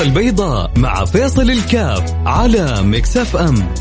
البيضاء 0.00 0.70
مع 0.76 1.04
فيصل 1.04 1.50
الكاف 1.50 2.14
على 2.26 2.82
مكسف 2.82 3.36
أم. 3.36 3.74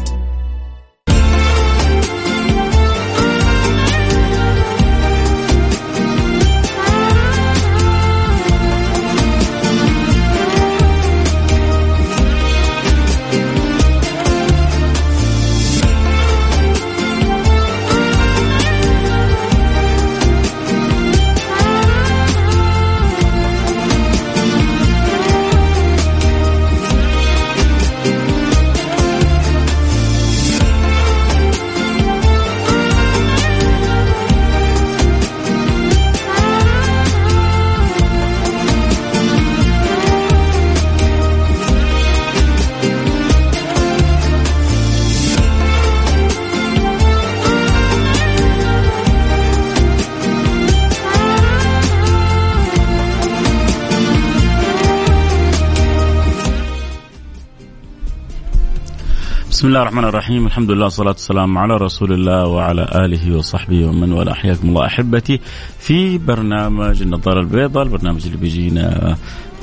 بسم 59.50 59.68
الله 59.68 59.82
الرحمن 59.82 60.04
الرحيم. 60.04 60.46
الحمد 60.46 60.72
لله 60.72 60.84
والصلاة 60.84 61.10
والسلام 61.10 61.58
على 61.58 61.78
رسول 61.78 62.14
الله 62.14 62.48
وعلى 62.48 62.84
آله 62.96 63.38
وصحبه 63.38 63.86
ومن 63.86 64.14
والاه. 64.14 64.34
حياكم 64.34 64.70
الله 64.70 64.86
أحبتي 64.86 65.40
في 65.80 66.18
برنامج 66.18 67.02
النظارة 67.02 67.40
البيضاء 67.40 67.84
البرنامج 67.84 68.26
اللي 68.26 68.38
بيجينا 68.38 69.18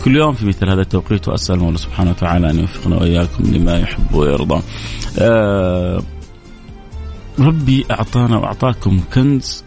كل 0.05 0.17
يوم 0.17 0.33
في 0.33 0.47
مثل 0.47 0.69
هذا 0.69 0.81
التوقيت. 0.83 1.29
وأسأل 1.29 1.55
الله 1.55 1.77
سبحانه 1.77 2.11
وتعالى 2.11 2.51
أن 2.51 2.59
يوفقنا 2.59 2.97
وإياكم 2.97 3.45
لما 3.45 3.79
يحب 3.79 4.15
ويرضى. 4.15 4.63
آه 5.19 6.03
ربي 7.39 7.87
أعطانا 7.91 8.39
وأعطاكم 8.39 9.01
كنز. 9.15 9.65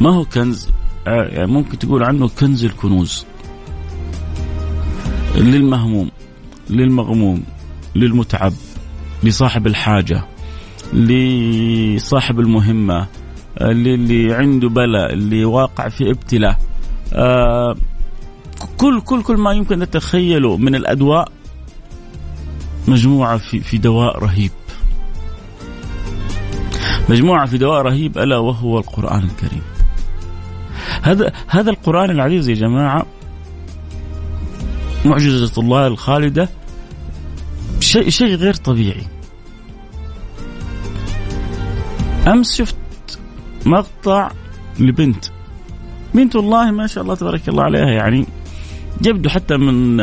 ما 0.00 0.10
هو 0.10 0.24
كنز؟ 0.24 0.68
آه 1.06 1.24
يعني 1.24 1.52
ممكن 1.52 1.78
تقول 1.78 2.02
عنه 2.04 2.28
كنز 2.28 2.64
الكنوز. 2.64 3.26
للمهموم 5.36 6.10
للمغموم 6.70 7.42
للمتعب 7.94 8.52
لصاحب 9.22 9.66
الحاجة 9.66 10.24
لصاحب 10.92 12.40
المهمة 12.40 13.06
للي 13.60 14.34
عنده 14.34 14.68
بلاء 14.68 15.12
اللي 15.12 15.44
واقع 15.44 15.88
في 15.88 16.10
ابتلاء. 16.10 16.58
آه 17.12 17.76
كل 18.76 19.00
كل 19.00 19.22
كل 19.22 19.36
ما 19.36 19.52
يمكن 19.52 19.78
نتخيله 19.78 20.56
من 20.56 20.74
الأدواء 20.74 21.28
مجموعة 22.88 23.36
في 23.36 23.60
في 23.60 23.78
دواء 23.78 24.18
رهيب. 24.18 24.50
مجموعة 27.08 27.46
في 27.46 27.58
دواء 27.58 27.82
رهيب 27.82 28.18
ألا 28.18 28.38
وهو 28.38 28.78
القرآن 28.78 29.24
الكريم. 29.24 29.62
هذا 31.02 31.32
هذا 31.48 31.70
القرآن 31.70 32.10
العزيز 32.10 32.48
يا 32.48 32.54
جماعة 32.54 33.06
معجزة 35.04 35.62
الله 35.62 35.86
الخالدة 35.86 36.48
شيء 37.84 38.08
شيء 38.08 38.34
غير 38.34 38.54
طبيعي. 38.54 39.06
أمس 42.26 42.56
شفت 42.56 42.76
مقطع 43.66 44.30
لبنت. 44.80 45.24
بنت 46.14 46.36
والله 46.36 46.70
ما 46.70 46.86
شاء 46.86 47.04
الله 47.04 47.14
تبارك 47.14 47.48
الله 47.48 47.62
عليها 47.62 47.90
يعني 47.90 48.26
يبدو 49.06 49.28
حتى 49.28 49.56
من 49.56 50.00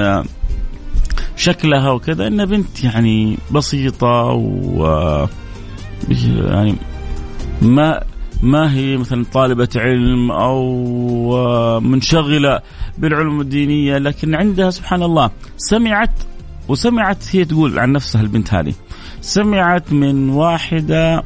شكلها 1.35 1.91
وكذا 1.91 2.27
إنها 2.27 2.45
بنت 2.45 2.83
يعني 2.83 3.37
بسيطة 3.51 4.23
و 4.31 5.27
يعني 6.27 6.75
ما 7.61 8.03
ما 8.43 8.73
هي 8.73 8.97
مثلا 8.97 9.25
طالبة 9.33 9.69
علم 9.75 10.31
أو 10.31 11.79
منشغلة 11.79 12.59
بالعلوم 12.97 13.41
الدينية 13.41 13.97
لكن 13.97 14.35
عندها 14.35 14.69
سبحان 14.69 15.03
الله 15.03 15.31
سمعت 15.57 16.13
وسمعت 16.71 17.35
هي 17.35 17.45
تقول 17.45 17.79
عن 17.79 17.91
نفسها 17.91 18.21
البنت 18.21 18.53
هذه. 18.53 18.73
سمعت 19.21 19.93
من 19.93 20.29
واحدة 20.29 21.23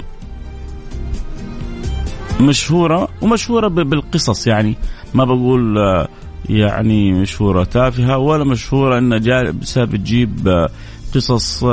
مشهورة 2.41 3.07
ومشهورة 3.22 3.67
بالقصص 3.67 4.47
يعني. 4.47 4.75
ما 5.13 5.25
بقول 5.25 5.78
يعني 6.50 7.13
مشهورة 7.13 7.63
تافهة 7.63 8.17
ولا 8.17 8.44
مشهورة 8.44 8.97
أن 8.97 9.22
جالسة 9.22 9.83
بتجيب 9.85 10.67
قصص 11.16 11.63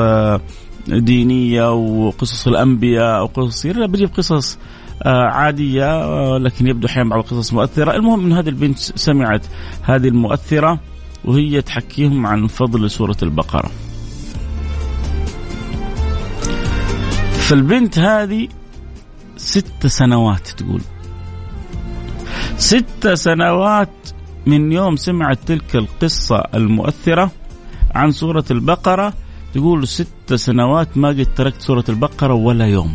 دينية 0.88 1.72
وقصص 1.72 2.46
الأنبياء 2.46 3.18
أو 3.18 3.26
قصص 3.26 3.66
لا 3.66 3.86
بتجيب 3.86 4.10
قصص 4.16 4.58
عادية 5.06 6.38
لكن 6.38 6.66
يبدو 6.66 6.86
أحيانا 6.86 7.10
بعض 7.10 7.18
القصص 7.18 7.52
مؤثرة. 7.52 7.96
المهم 7.96 8.26
أن 8.26 8.32
هذه 8.32 8.48
البنت 8.48 8.78
سمعت 8.78 9.46
هذه 9.82 10.08
المؤثرة. 10.08 10.78
وهي 11.24 11.62
تحكيهم 11.62 12.26
عن 12.26 12.46
فضل 12.46 12.90
سورة 12.90 13.16
البقرة. 13.22 13.70
فالبنت 17.32 17.98
هذه 17.98 18.48
ست 19.36 19.86
سنوات 19.86 20.48
تقول. 20.48 20.80
ست 22.56 23.08
سنوات 23.14 23.88
من 24.46 24.72
يوم 24.72 24.96
سمعت 24.96 25.38
تلك 25.46 25.76
القصة 25.76 26.36
المؤثرة 26.54 27.30
عن 27.94 28.12
سورة 28.12 28.44
البقرة 28.50 29.12
تقول 29.54 29.88
ست 29.88 30.34
سنوات 30.34 30.96
ما 30.96 31.08
قد 31.08 31.28
تركت 31.36 31.62
سورة 31.62 31.84
البقرة 31.88 32.34
ولا 32.34 32.66
يوم. 32.66 32.94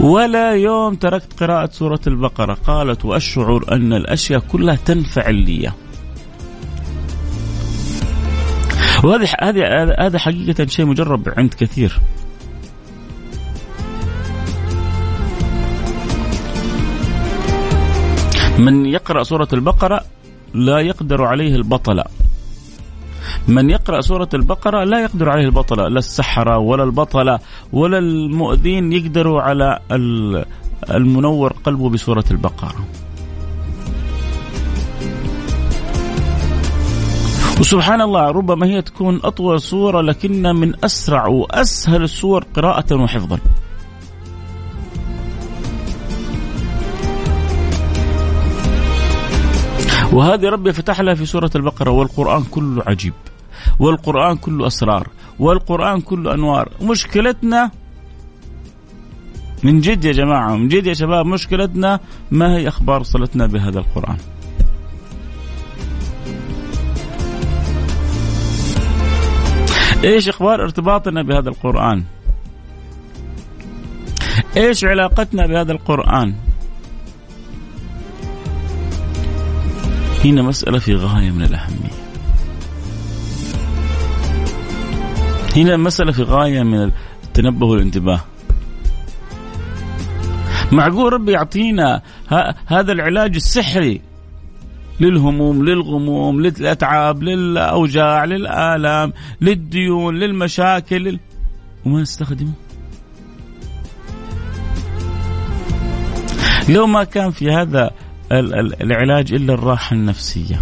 ولا 0.00 0.52
يوم 0.52 0.94
تركت 0.94 1.42
قراءة 1.42 1.70
سورة 1.72 2.00
البقرة. 2.06 2.54
قالت 2.54 3.04
وأشعر 3.04 3.64
أن 3.72 3.92
الأشياء 3.92 4.40
كلها 4.40 4.76
تنفعل 4.76 5.34
لي. 5.34 5.72
وهذه 9.04 9.28
هذه 9.42 9.94
هذا 9.98 10.18
حقيقة 10.18 10.66
شيء 10.66 10.86
مجرب 10.86 11.28
عند 11.36 11.54
كثير. 11.54 12.00
من 18.58 18.86
يقرأ 18.86 19.22
سورة 19.22 19.48
البقرة 19.52 20.04
لا 20.54 20.80
يقدر 20.80 21.24
عليه 21.24 21.54
البطلة 21.54 22.04
من 23.48 23.70
يقرأ 23.70 24.00
سورة 24.00 24.28
البقرة 24.34 24.84
لا 24.84 25.00
يقدر 25.00 25.28
عليه 25.28 25.44
البطلة 25.44 25.88
لا 25.88 25.98
السحرة 25.98 26.58
ولا 26.58 26.84
البطلة 26.84 27.38
ولا 27.72 27.98
المؤذين 27.98 28.92
يقدروا 28.92 29.40
على 29.40 29.78
المنور 30.90 31.52
قلبه 31.64 31.90
بسورة 31.90 32.24
البقرة. 32.30 32.84
وسبحان 37.60 38.00
الله 38.00 38.30
ربما 38.30 38.66
هي 38.66 38.82
تكون 38.82 39.20
أطول 39.24 39.60
سورة 39.60 40.00
لكنها 40.00 40.52
من 40.52 40.84
أسرع 40.84 41.26
وأسهل 41.26 42.02
السور 42.02 42.44
قراءة 42.54 42.94
وحفظا. 42.94 43.38
وهذه 50.14 50.48
ربي 50.48 50.72
فتح 50.72 51.00
لها 51.00 51.14
في 51.14 51.26
سورة 51.26 51.50
البقرة 51.56 51.90
والقرآن 51.90 52.44
كله 52.44 52.82
عجيب 52.86 53.14
والقرآن 53.78 54.36
كله 54.36 54.66
أسرار 54.66 55.08
والقرآن 55.38 56.00
كله 56.00 56.34
أنوار. 56.34 56.68
مشكلتنا 56.82 57.70
من 59.62 59.80
جد 59.80 60.04
يا 60.04 60.12
جماعة 60.12 60.56
من 60.56 60.68
جد 60.68 60.86
يا 60.86 60.94
شباب 60.94 61.26
مشكلتنا 61.26 62.00
ما 62.30 62.56
هي 62.56 62.68
أخبار 62.68 63.02
صلتنا 63.02 63.46
بهذا 63.46 63.78
القرآن. 63.78 64.16
إيش 70.04 70.28
إخبار 70.28 70.62
ارتباطنا 70.62 71.22
بهذا 71.22 71.48
القرآن؟ 71.48 72.04
إيش 74.56 74.84
علاقتنا 74.84 75.46
بهذا 75.46 75.72
القرآن؟ 75.72 76.34
هنا 80.24 80.42
مسألة 80.42 80.78
في 80.78 80.94
غاية 80.94 81.30
من 81.30 81.42
الأهمية. 81.42 81.90
هنا 85.56 85.76
مسألة 85.76 86.12
في 86.12 86.22
غاية 86.22 86.62
من 86.62 86.90
التنبه 87.24 87.66
والانتباه. 87.66 88.20
معقول 90.72 91.12
ربي 91.12 91.32
يعطينا 91.32 92.02
هذا 92.66 92.92
العلاج 92.92 93.34
السحري 93.34 94.00
للهموم 95.00 95.64
للغموم 95.64 96.40
للأتعاب 96.40 97.22
للأوجاع 97.22 98.24
للآلام 98.24 99.12
للديون 99.40 100.14
للمشاكل 100.14 100.96
لل... 100.96 101.20
وما 101.86 102.00
نستخدمه؟ 102.00 102.52
لو 106.68 106.86
ما 106.86 107.04
كان 107.04 107.30
في 107.30 107.50
هذا 107.50 107.90
العلاج 108.80 109.32
إلا 109.32 109.54
الراحة 109.54 109.94
النفسية. 109.96 110.60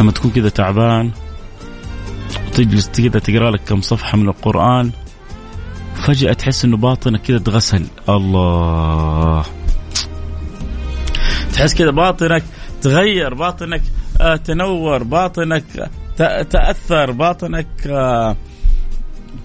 لما 0.00 0.12
تكون 0.12 0.30
كذا 0.30 0.48
تعبان 0.48 1.10
تجلس 2.52 2.88
كذا 2.88 3.18
تقرأ 3.18 3.50
لك 3.50 3.60
كم 3.60 3.80
صفحة 3.80 4.18
من 4.18 4.28
القرآن 4.28 4.90
فجأة 5.94 6.32
تحس 6.32 6.64
إنه 6.64 6.76
باطنك 6.76 7.22
كذا 7.22 7.38
تغسل 7.38 7.86
الله. 8.08 9.44
تحس 11.52 11.74
كذا 11.74 11.90
باطنك 11.90 12.42
تغير 12.82 13.34
باطنك 13.34 13.82
آه 14.20 14.36
تنور 14.36 15.02
باطنك 15.02 15.90
تأثر 16.50 17.10
باطنك 17.10 17.86
آه 17.86 18.36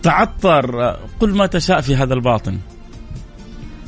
تعطر. 0.04 0.84
آه 0.84 1.00
قل 1.20 1.36
ما 1.36 1.46
تشاء 1.46 1.82
في 1.82 1.96
هذا 1.96 2.14
الباطن. 2.14 2.60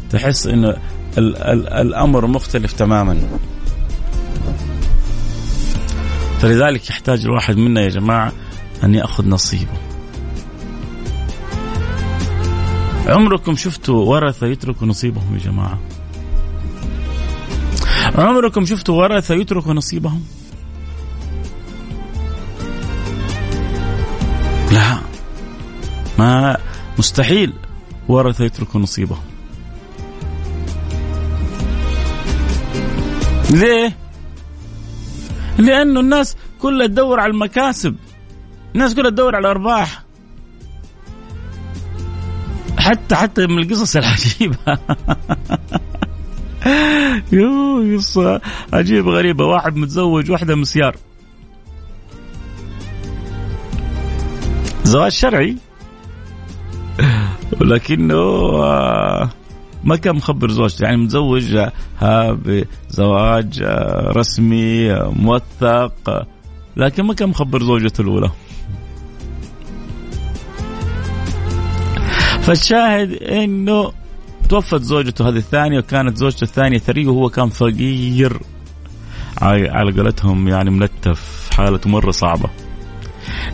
تحس 0.10 0.48
إنه 0.48 0.78
ال 1.18 1.38
ال 1.38 1.68
الأمر 1.68 2.28
مختلف 2.28 2.74
تماما. 2.74 3.22
فلذلك 6.40 6.90
يحتاج 6.90 7.26
الواحد 7.26 7.58
منا 7.58 7.82
يا 7.82 7.90
جماعة 7.90 8.32
أن 8.84 8.96
يأخذ 8.96 9.30
نصيبه. 9.30 9.78
عمركم 13.08 13.56
شفتوا 13.56 14.06
ورثة 14.06 14.48
يتركوا 14.48 14.88
نصيبهم 14.88 15.34
يا 15.34 15.40
جماعة؟ 15.40 15.80
عمركم 18.16 18.66
شفتوا 18.66 19.02
ورثة 19.02 19.36
يتركوا 19.36 19.74
نصيبهم؟ 19.74 20.24
لا 24.72 24.98
ما 26.20 26.58
مستحيل 27.00 27.54
ورثة 28.08 28.46
يتركوا 28.46 28.82
نصيبهم. 28.82 29.35
ليه؟ 33.52 33.98
لأنه 35.58 36.00
الناس 36.00 36.38
كلها 36.60 36.88
تدور 36.88 37.20
على 37.20 37.32
المكاسب. 37.32 37.96
الناس 38.76 38.96
كلها 38.96 39.10
تدور 39.10 39.36
على 39.36 39.42
الأرباح. 39.42 40.04
حتى 42.78 43.16
حتى 43.16 43.48
من 43.48 43.60
القصص 43.60 43.96
العجيبة. 43.96 44.58
يو 47.32 47.98
قصة 47.98 48.42
عجيبة 48.74 49.12
غريبة. 49.12 49.46
واحد 49.46 49.76
متزوج 49.76 50.32
واحدة 50.32 50.56
مسيار 50.56 50.96
زواج 54.84 55.12
شرعي. 55.12 55.58
ولكنه 57.62 58.16
آه، 58.64 59.30
ما 59.86 59.96
كان 59.96 60.16
مخبر 60.16 60.52
زوجته. 60.52 60.84
يعني 60.84 60.98
متزوج 60.98 61.58
بزواج 62.02 63.62
آه، 63.64 64.12
رسمي 64.12 64.94
آه، 64.94 65.14
موثق 65.16 66.26
لكن 66.78 67.04
ما 67.04 67.14
كان 67.14 67.30
مخبر 67.30 67.64
زوجته 67.64 68.02
الأولى. 68.02 68.32
فالشاهد 72.42 73.14
إنه 73.14 73.92
توفت 74.50 74.82
زوجته 74.82 75.30
هذه 75.30 75.38
الثانية 75.38 75.80
وكانت 75.80 76.18
زوجته 76.18 76.44
الثانية 76.44 76.78
ثرية 76.78 77.08
وهو 77.08 77.30
كان 77.30 77.50
فقير. 77.50 78.40
على 79.42 79.92
قولتهم 79.92 80.48
يعني 80.48 80.70
ملتف 80.70 81.50
حالته 81.54 81.90
مرة 81.90 82.12
صعبة. 82.12 82.50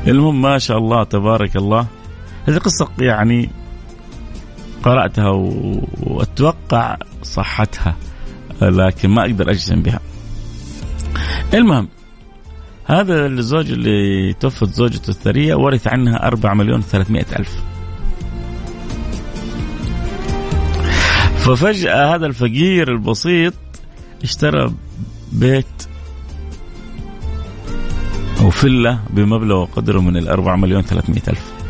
المهم 0.07 0.41
ما 0.41 0.57
شاء 0.57 0.77
الله 0.77 1.03
تبارك 1.03 1.55
الله. 1.55 1.87
هذه 2.47 2.57
قصة 2.57 2.87
يعني 2.99 3.49
قرأتها 4.83 5.29
وأتوقع 6.01 6.97
صحتها 7.23 7.95
لكن 8.61 9.09
ما 9.09 9.21
أقدر 9.21 9.49
أجزم 9.51 9.81
بها. 9.81 9.99
المهم 11.53 11.87
هذا 12.85 13.25
الزوج 13.25 13.71
اللي 13.71 14.33
توفت 14.33 14.73
زوجته 14.73 15.09
الثرية 15.09 15.55
ورث 15.55 15.87
عنها 15.87 16.27
أربع 16.27 16.53
مليون 16.53 16.81
ثلاثمائة 16.81 17.25
ألف. 17.39 17.63
ففجأة 21.37 22.15
هذا 22.15 22.25
الفقير 22.25 22.91
البسيط 22.91 23.53
اشترى 24.23 24.73
بيت 25.31 25.65
أو 28.41 28.49
فلة 28.49 28.99
بمبلغ 29.09 29.55
وقدره 29.55 29.99
من 29.99 30.17
الأربع 30.17 30.55
مليون 30.55 30.81
ثلاثمائة 30.81 31.21
ألف. 31.27 31.60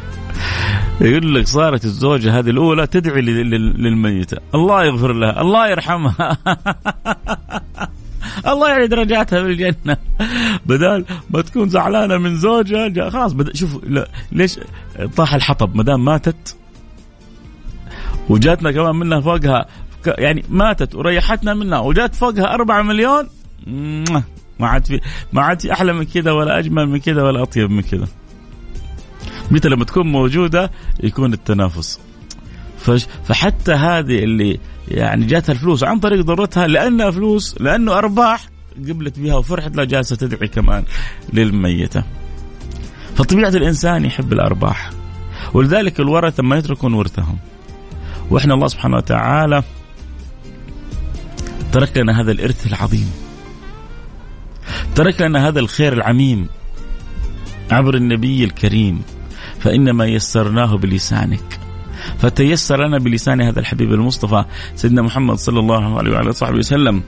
يقول 1.01 1.36
لك 1.36 1.48
صارت 1.48 1.86
الزوجة 1.86 2.39
هذه 2.39 2.50
الأولى 2.50 2.88
تدعي 2.88 3.21
للميتة. 3.21 4.38
الله 4.56 4.86
يغفر 4.86 5.13
لها. 5.13 5.42
الله 5.42 5.69
يرحمها. 5.69 6.38
الله 8.51 8.69
يعلي 8.69 8.88
درجاتها 8.88 9.42
في 9.44 9.48
الجنة. 9.48 9.98
بدال 10.65 11.06
ما 11.30 11.42
تكون 11.42 11.69
زعلانة 11.69 12.18
من 12.18 12.36
زوجها 12.36 13.09
خلاص 13.09 13.36
شوف 13.53 13.80
ليش 14.31 14.59
طاح 15.15 15.33
الحطب؟ 15.33 15.75
ما 15.75 15.83
دام 15.83 16.06
ماتت 16.06 16.56
وجاتنا 18.30 18.71
كمان 18.71 18.95
منها 18.95 19.21
فوقها 19.21 19.65
يعني 20.07 20.44
ماتت 20.50 20.95
وريحتنا 20.95 21.53
منها 21.53 21.80
وجات 21.80 22.15
فوقها 22.15 22.53
أربعة 22.53 22.81
مليون 22.81 23.27
ما 24.59 24.68
عاد 24.68 24.88
في 24.88 25.00
ما 25.33 25.42
عاد 25.42 25.62
في 25.62 25.74
أحلى 25.74 25.94
من 25.94 26.03
كذا 26.03 26.31
ولا 26.31 26.59
أجمل 26.59 26.88
من 26.88 27.00
كذا 27.00 27.24
ولا 27.24 27.44
أطيب 27.44 27.71
من 27.71 27.81
كذا. 27.81 28.07
متى 29.51 29.69
لما 29.69 29.86
تكون 29.86 30.07
موجودة 30.07 30.71
يكون 31.03 31.33
التنافس 31.33 32.00
فحتى 33.24 33.71
هذه 33.71 34.24
اللي 34.24 34.59
يعني 34.88 35.25
جاتها 35.25 35.53
الفلوس 35.53 35.83
عن 35.83 36.00
طريق 36.00 36.21
ضرتها 36.21 36.68
لأنها 36.68 37.12
فلوس 37.12 37.62
لأنه 37.62 37.98
أرباح 37.98 38.50
قبلت 38.77 39.19
بها 39.19 39.36
وفرحت 39.36 39.75
لها 39.75 39.86
جالسة 39.86 40.15
تدعي 40.15 40.48
كمان 40.48 40.83
للميتة. 41.33 42.03
فطبيعة 43.15 43.50
الإنسان 43.50 44.06
يحب 44.06 44.33
الأرباح 44.33 44.89
ولذلك 45.53 46.00
الورثة 46.00 46.44
ما 46.44 46.57
يتركون 46.57 46.94
ورثهم. 46.94 47.38
وإحنا 48.30 48.53
الله 48.53 48.68
سبحانه 48.68 48.98
وتعالى 48.98 49.63
ترك 51.71 51.98
لنا 51.98 52.21
هذا 52.21 52.31
الإرث 52.31 52.68
العظيم. 52.68 53.12
ترك 54.95 55.21
لنا 55.21 55.48
هذا 55.48 55.59
الخير 55.59 55.94
العميم 55.94 56.48
عبر 57.72 57.96
النبي 57.96 58.43
الكريم 58.43 59.01
فإنما 59.62 60.06
يسرناه 60.06 60.77
بلسانك 60.77 61.60
فتيسر 62.20 62.88
لنا 62.88 62.98
بلسان 62.98 63.41
هذا 63.41 63.60
الحبيب 63.60 63.94
المصطفى 63.94 64.46
سيدنا 64.75 65.01
محمد 65.01 65.38
صلى 65.38 65.60
الله 65.60 65.98
عليه 65.98 66.12
وعلى 66.12 66.32
صحبه 66.32 66.58
وسلم 66.58 67.03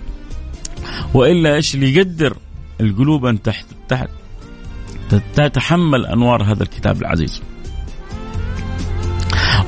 وإلا 1.13 1.55
إيش 1.55 1.75
اللي 1.75 1.95
يقدر 1.95 2.37
القلوب 2.81 3.25
أن 3.25 3.41
تحت 3.41 3.65
تحت 3.89 4.09
تتحمل 5.35 6.05
أنوار 6.05 6.43
هذا 6.43 6.63
الكتاب 6.63 7.01
العزيز. 7.01 7.41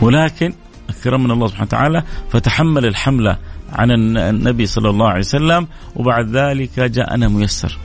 ولكن 0.02 0.54
أكرمنا 0.90 1.34
الله 1.34 1.48
سبحانه 1.48 1.68
وتعالى 1.68 2.04
فتحمل 2.30 2.86
الحملة 2.86 3.38
عن 3.74 3.92
النبي 4.18 4.66
صلى 4.66 4.90
الله 4.90 5.08
عليه 5.08 5.20
وسلم 5.20 5.68
وبعد 5.96 6.30
ذلك 6.30 6.80
جاءنا 6.80 7.28
ميسر. 7.28 7.78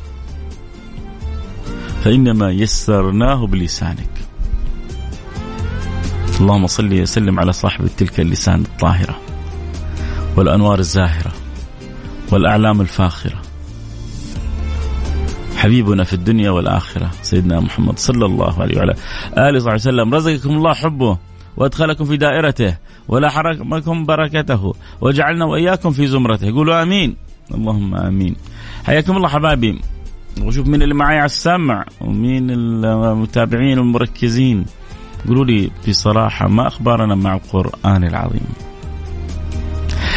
فإنما 2.04 2.50
يسرناه 2.50 3.46
بلسانك. 3.46 4.29
اللهم 6.40 6.66
صل 6.66 7.00
وسلم 7.00 7.40
على 7.40 7.52
صاحب 7.52 7.86
تلك 7.96 8.20
اللسان 8.20 8.60
الطاهرة 8.60 9.20
والأنوار 10.36 10.78
الزاهرة 10.78 11.32
والأعلام 12.32 12.80
الفاخرة. 12.80 13.38
حبيبنا 15.56 16.04
في 16.04 16.12
الدنيا 16.12 16.50
والآخرة 16.50 17.10
سيدنا 17.22 17.60
محمد 17.60 17.98
صلى 17.98 18.26
الله 18.26 18.62
عليه 18.62 18.78
وعلى 18.78 18.94
آله 19.38 19.56
وصحبه 19.56 19.74
وسلم. 19.74 20.14
رزقكم 20.14 20.50
الله 20.50 20.74
حبه 20.74 21.18
وأدخلكم 21.56 22.04
في 22.04 22.16
دائرته 22.16 22.76
ولا 23.08 23.28
حرمكم 23.28 24.06
بركته 24.06 24.74
وجعلنا 25.00 25.44
وإياكم 25.44 25.90
في 25.90 26.06
زمرته. 26.06 26.52
قولوا 26.52 26.82
آمين. 26.82 27.16
اللهم 27.54 27.94
آمين. 27.94 28.36
حياكم 28.84 29.16
الله 29.16 29.28
حبايبي. 29.28 29.80
وشوف 30.42 30.66
مين 30.66 30.82
اللي 30.82 30.94
معي 30.94 31.16
على 31.16 31.26
السمع 31.26 31.84
ومين 32.00 32.50
المتابعين 32.50 33.78
المركزين 33.78 34.66
قولوا 35.28 35.44
لي 35.44 35.70
بصراحة 35.88 36.48
ما 36.48 36.66
أخبارنا 36.66 37.14
مع 37.14 37.34
القرآن 37.34 38.04
العظيم. 38.04 38.46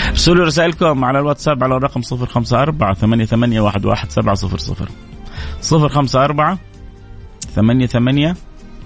ارسلوا 0.09 0.45
رسائلكم 0.45 1.05
على 1.05 1.19
الواتساب 1.19 1.63
على 1.63 1.77
الرقم 1.77 2.01
054 2.01 2.93
ثمانية 2.93 3.25
ثمانية 3.25 3.61
واحد 3.61 3.85
واحد 3.85 4.11
سبعة 4.11 4.35
صفر 4.35 4.57
صفر. 4.57 4.89
صفر 5.61 5.89
خمسة 5.89 6.23
أربعة 6.23 6.57
ثمانية 7.55 7.85
ثمانية 7.85 8.35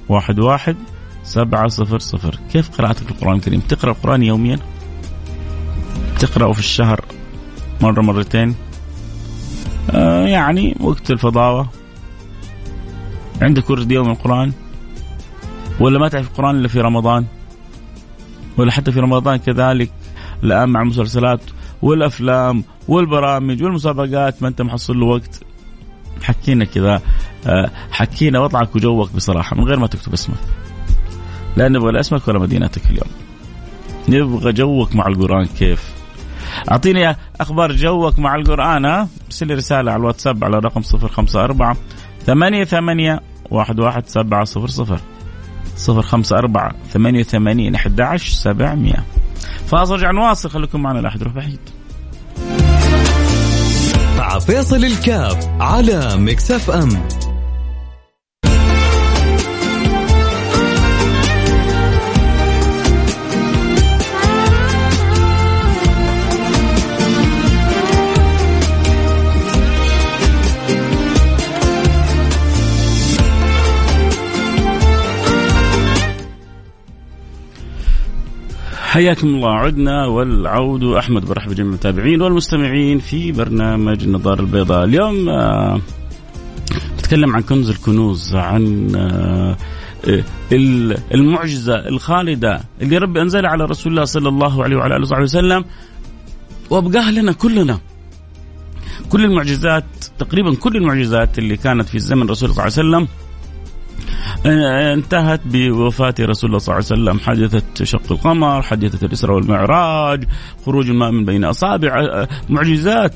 واحد 0.09 0.39
واحد 0.39 0.75
سبعة 1.23 1.67
صفر 1.67 1.99
صفر. 1.99 2.39
كيف 2.51 2.77
قراءتك 2.77 3.11
للقرآن 3.11 3.35
الكريم؟ 3.35 3.59
تقرأ 3.59 3.91
القرآن 3.91 4.23
يوميا؟ 4.23 4.59
تقرأه 6.19 6.53
في 6.53 6.59
الشهر؟ 6.59 7.05
مرة 7.81 8.01
مرتين؟ 8.01 8.55
آه 9.91 10.27
يعني 10.27 10.77
وقت 10.79 11.11
الفضاوة. 11.11 11.69
عندك 13.41 13.69
ورد 13.69 13.91
يوم 13.91 14.09
القرآن؟ 14.09 14.53
ولا 15.79 15.99
ما 15.99 16.07
تعرف 16.07 16.27
القرآن 16.27 16.55
إلا 16.55 16.67
في 16.67 16.81
رمضان؟ 16.81 17.25
ولا 18.57 18.71
حتى 18.71 18.91
في 18.91 18.99
رمضان 18.99 19.37
كذلك 19.37 19.91
الآن 20.43 20.69
مع 20.69 20.81
المسلسلات 20.81 21.41
والأفلام 21.81 22.63
والبرامج 22.87 23.63
والمسابقات 23.63 24.41
ما 24.41 24.47
أنت 24.47 24.61
محصل 24.61 24.99
له 24.99 25.05
وقت. 25.05 25.43
حكينا 26.23 26.65
كذا 26.65 27.01
آه، 27.47 27.71
حكينا 27.91 28.39
وضعك 28.39 28.75
وجوك 28.75 29.11
بصراحة 29.15 29.55
من 29.55 29.63
غير 29.63 29.79
ما 29.79 29.87
تكتب 29.87 30.13
اسمك. 30.13 30.37
لا 31.57 31.67
نبغى 31.69 31.91
لا 31.91 31.99
اسمك 31.99 32.27
ولا 32.27 32.39
مدينتك 32.39 32.81
اليوم. 32.85 33.09
نبغى 34.09 34.53
جوك 34.53 34.95
مع 34.95 35.07
القرآن 35.07 35.45
كيف؟ 35.45 35.97
أعطيني 36.71 37.15
أخبار 37.41 37.71
جوك 37.71 38.19
مع 38.19 38.35
القرآن 38.35 38.85
ها؟ 38.85 39.07
لي 39.41 39.53
رسالة 39.53 39.91
على 39.91 39.99
الواتساب 39.99 40.43
على 40.43 40.59
رقم 40.59 40.81
054 40.81 41.75
ثمانية 42.25 42.63
ثمانية 42.63 43.21
واحد 43.51 43.79
واحد 43.79 44.07
سبعة 44.07 44.43
صفر 44.43 44.67
صفر. 44.67 44.99
صفر 45.77 46.01
خمسة 46.01 46.37
أربعة 46.37 46.71
ثمانية 46.93 47.23
ثمانين 47.23 47.75
أحد 47.75 48.01
عشر 48.01 48.31
سبعمية. 48.31 49.03
فاصل 49.67 49.93
رجع 49.95 50.11
نواصل 50.11 50.49
خليكم 50.49 50.81
معنا 50.81 50.99
لا 50.99 51.07
أحد 51.07 51.21
يروح 51.21 51.33
بعيد. 51.33 51.59
مع 54.17 54.39
فيصل 54.39 54.85
الكاف 54.85 55.47
على 55.59 56.17
Mix 56.17 56.51
FM. 56.51 57.16
حياكم 78.87 79.27
الله 79.27 79.53
عدنا 79.53 80.05
والعود. 80.05 80.83
أحمد 80.83 81.25
برحب 81.25 81.49
بجميع 81.49 81.69
المتابعين 81.69 82.21
والمستمعين 82.21 82.99
في 82.99 83.31
برنامج 83.31 84.03
النظاره 84.03 84.41
البيضاء 84.41 84.83
اليوم 84.83 85.29
آه، 85.29 85.81
نتكلم 86.99 87.35
عن 87.35 87.41
كنز 87.41 87.69
الكنوز 87.69 88.35
عن 88.35 88.91
آه، 88.95 89.57
المعجزة 91.13 91.75
الخالدة 91.75 92.61
اللي 92.81 92.97
ربي 92.97 93.21
انزلها 93.21 93.49
على 93.49 93.65
رسول 93.65 93.91
الله 93.91 94.05
صلى 94.05 94.29
الله 94.29 94.63
عليه 94.63 94.75
وعلى 94.75 94.95
آله 94.95 95.03
وصحبه 95.03 95.23
وسلم 95.23 95.65
وابقاها 96.69 97.11
لنا 97.11 97.31
كلنا. 97.31 97.79
كل 99.09 99.25
المعجزات 99.25 99.85
تقريبا 100.19 100.55
كل 100.55 100.75
المعجزات 100.75 101.39
اللي 101.39 101.57
كانت 101.57 101.89
في 101.89 101.99
زمن 101.99 102.21
الرسول 102.21 102.49
صلى 102.49 102.51
الله 102.51 102.61
عليه 102.61 102.71
وسلم 102.73 103.07
انتهت 104.45 105.41
بوفاة 105.45 106.15
رسول 106.19 106.49
الله 106.49 106.59
صلى 106.59 106.75
الله 106.75 106.85
عليه 106.91 107.01
وسلم. 107.01 107.19
حادثة 107.19 107.85
شق 107.85 108.11
القمر 108.11 108.61
حادثة 108.61 109.07
الإسراء 109.07 109.35
والمعراج 109.35 110.23
خروج 110.65 110.89
الماء 110.89 111.11
من 111.11 111.25
بين 111.25 111.43
أصابع. 111.43 112.25
معجزات 112.49 113.13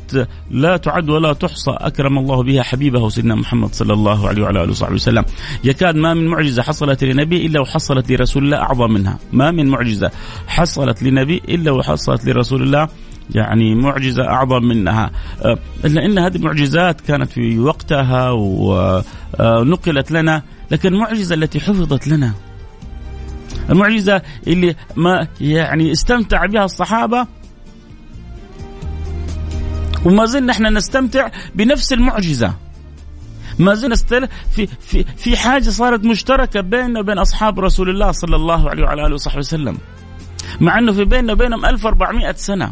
لا 0.51 0.78
تعد 0.78 1.10
ولا 1.10 1.34
تحصى. 1.34 1.72
أكرم 1.72 2.18
الله 2.18 2.44
بها 2.44 2.63
حبيبه 2.63 3.10
سيدنا 3.10 3.36
محمد 3.36 3.74
صلى 3.74 3.94
الله 3.94 4.28
عليه 4.28 4.44
وعلى 4.44 4.63
آله 4.63 4.72
وصحبه 4.72 4.94
وسلم. 4.94 5.24
يكاد 5.63 5.96
ما 5.96 6.13
من 6.13 6.28
معجزة 6.28 6.62
حصلت 6.62 7.04
لنبي 7.04 7.46
إلا 7.46 7.62
وحصلت 7.62 8.12
لرسول 8.12 8.44
الله 8.44 8.58
أعظم 8.58 8.92
منها. 8.92 9.20
ما 9.34 9.51
من 9.51 9.68
معجزة 9.68 10.12
حصلت 10.48 11.04
لنبي 11.04 11.42
إلا 11.50 11.72
وحصلت 11.72 12.25
لرسول 12.25 12.62
الله 12.63 12.88
يعني 13.36 13.75
معجزة 13.75 14.24
أعظم 14.24 14.63
منها. 14.63 15.12
إلا 15.86 16.06
أن 16.06 16.20
هذه 16.20 16.36
المعجزات 16.36 17.01
كانت 17.01 17.32
في 17.32 17.60
وقتها 17.60 18.30
ونقلت 19.40 20.12
لنا 20.12 20.44
لكن 20.72 20.94
المعجزة 20.94 21.36
التي 21.36 21.60
حفظت 21.60 22.08
لنا 22.08 22.34
المعجزة 23.70 24.22
اللي 24.48 24.75
ما 24.96 25.28
يعني 25.42 25.92
استمتع 25.92 26.46
بها 26.46 26.66
الصحابة 26.66 27.28
وما 30.06 30.25
زلنا 30.25 30.51
إحنا 30.54 30.70
نستمتع 30.70 31.30
بنفس 31.56 31.94
المعجزة. 31.94 32.54
ما 33.60 33.74
زلنا 33.74 33.96
في 34.51 34.68
في 34.68 35.04
في 35.18 35.38
حاجة 35.38 35.70
صارت 35.70 36.06
مشتركة 36.06 36.62
بيننا 36.62 37.00
وبين 37.00 37.18
أصحاب 37.18 37.60
رسول 37.60 37.90
الله 37.90 38.12
صلى 38.12 38.36
الله 38.36 38.70
عليه 38.70 38.84
وعلى 38.84 39.06
آله 39.06 39.13
وصحبه 39.13 39.40
وسلم. 39.40 39.78
مع 40.62 40.80
أنه 40.80 40.92
في 40.92 41.06
بيننا 41.06 41.34
وبينهم 41.34 41.66
1400 41.66 42.32
سنة. 42.32 42.72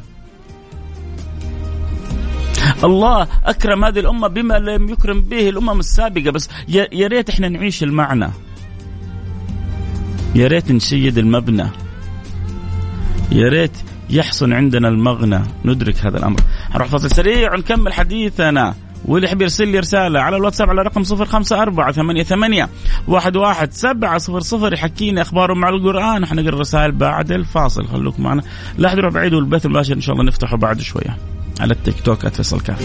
الله 2.83 3.27
أكرم 3.45 3.85
هذه 3.85 3.99
الأمة 3.99 4.27
بما 4.27 4.59
لم 4.59 4.89
يكرم 4.89 5.21
به 5.21 5.49
الأمم 5.49 5.79
السابقة. 5.79 6.31
بس 6.31 6.49
يا 6.67 7.07
ريت 7.07 7.29
إحنا 7.29 7.49
نعيش 7.49 7.83
المعنى. 7.83 8.29
يا 10.35 10.47
ريت 10.47 10.71
نشيد 10.71 11.17
المبنى. 11.17 11.65
يا 13.31 13.49
ريت 13.49 13.77
يحصل 14.09 14.53
عندنا 14.53 14.87
المغنى. 14.87 15.41
ندرك 15.65 16.05
هذا 16.05 16.17
الأمر. 16.17 16.39
نروح 16.75 16.87
فاصل 16.87 17.11
سريع 17.11 17.53
ونكمل 17.53 17.93
حديثنا. 17.93 18.75
واللي 19.05 19.27
يحب 19.27 19.41
يرسل 19.41 19.67
لي 19.67 19.79
رسالة 19.79 20.19
على 20.19 20.37
الواتساب 20.37 20.69
على 20.69 20.81
رقم 20.81 21.03
صفر 21.03 21.25
خمسة 21.25 21.61
أربعة 21.61 21.91
ثمانية 21.91 22.23
ثمانية 22.23 22.69
واحد 23.07 23.35
واحد 23.35 23.71
سبعة 23.71 24.17
صفر 24.17 24.39
صفر 24.39 24.73
يحكيني 24.73 25.21
أخباره 25.21 25.53
مع 25.53 25.69
القرآن. 25.69 26.25
حنقرأ 26.25 26.49
الرسائل 26.49 26.91
بعد 26.91 27.31
الفاصل. 27.31 27.87
خلوكم 27.87 28.23
معنا. 28.23 28.41
لا 28.77 28.87
أحد 28.87 28.97
يروح 28.97 29.13
بعيد 29.13 29.33
والبث 29.33 29.65
المباشر 29.65 29.93
إن 29.93 30.01
شاء 30.01 30.13
الله 30.15 30.25
نفتحه 30.25 30.57
بعد 30.57 30.81
شوية. 30.81 31.17
على 31.59 31.73
التيك 31.73 32.01
توك 32.01 32.27
@فيصل 32.27 32.61
كاف 32.61 32.79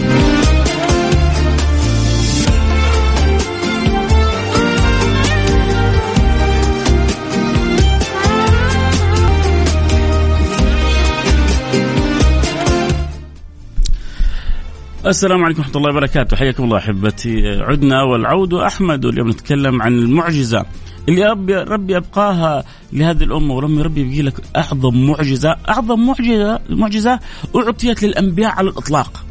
السلام 15.05 15.43
عليكم 15.43 15.59
ورحمة 15.61 15.75
الله 15.77 15.89
وبركاته. 15.89 16.37
حياكم 16.37 16.63
الله 16.63 16.77
أحبتي. 16.77 17.61
عدنا 17.61 18.03
والعود 18.03 18.53
أحمد. 18.53 19.05
واليوم 19.05 19.29
نتكلم 19.29 19.81
عن 19.81 19.93
المعجزة. 19.93 20.65
اللي 21.09 21.25
ربي 21.25 21.53
ربي 21.55 21.97
ابقاها 21.97 22.63
لهذه 22.93 23.23
الأمة 23.23 23.53
وربي 23.53 23.81
ربي 23.81 24.01
يبقي 24.01 24.21
لك 24.21 24.41
أعظم 24.55 25.07
معجزة. 25.07 25.55
أعظم 25.69 26.05
معجزة 26.05 26.59
معجزة 26.69 27.19
أعطيت 27.55 28.03
للأنبياء 28.03 28.51
على 28.51 28.69
الإطلاق. 28.69 29.25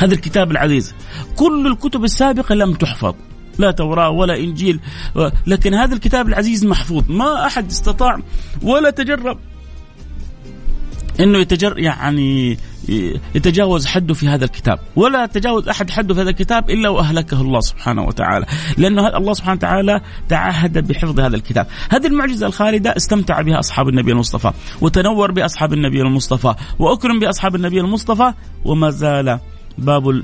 هذا 0.00 0.14
الكتاب 0.14 0.50
العزيز. 0.50 0.94
كل 1.36 1.66
الكتب 1.66 2.04
السابقة 2.04 2.54
لم 2.54 2.74
تحفظ. 2.74 3.14
لا 3.58 3.70
توراة 3.70 4.10
ولا 4.10 4.36
إنجيل 4.36 4.80
لكن 5.46 5.74
هذا 5.74 5.94
الكتاب 5.94 6.28
العزيز 6.28 6.64
محفوظ. 6.66 7.04
ما 7.08 7.46
أحد 7.46 7.70
استطاع 7.70 8.20
ولا 8.62 8.90
تجرب 8.90 9.38
إنه 11.20 11.38
يتجر 11.38 11.78
يعني 11.78 12.58
يتجاوز 13.34 13.86
حده 13.86 14.14
في 14.14 14.28
هذا 14.28 14.44
الكتاب. 14.44 14.78
ولا 14.96 15.26
تجاوز 15.26 15.68
أحد 15.68 15.90
حده 15.90 16.14
في 16.14 16.20
هذا 16.20 16.30
الكتاب 16.30 16.70
إلا 16.70 16.88
وأهلكه 16.88 17.40
الله 17.40 17.60
سبحانه 17.60 18.02
وتعالى. 18.04 18.46
لأنه 18.78 19.16
الله 19.16 19.32
سبحانه 19.34 19.56
وتعالى 19.56 20.00
تعهد 20.28 20.88
بحفظ 20.88 21.20
هذا 21.20 21.36
الكتاب. 21.36 21.66
هذه 21.90 22.06
المعجزة 22.06 22.46
الخالدة 22.46 22.96
استمتع 22.96 23.40
بها 23.42 23.58
أصحاب 23.58 23.88
النبي 23.88 24.12
المصطفى. 24.12 24.52
وتنور 24.80 25.32
بأصحاب 25.32 25.72
النبي 25.72 26.02
المصطفى. 26.02 26.54
وأكرم 26.78 27.20
بأصحاب 27.20 27.54
النبي 27.54 27.80
المصطفى. 27.80 28.32
وما 28.64 28.90
زال 28.90 29.38
باب 29.78 30.22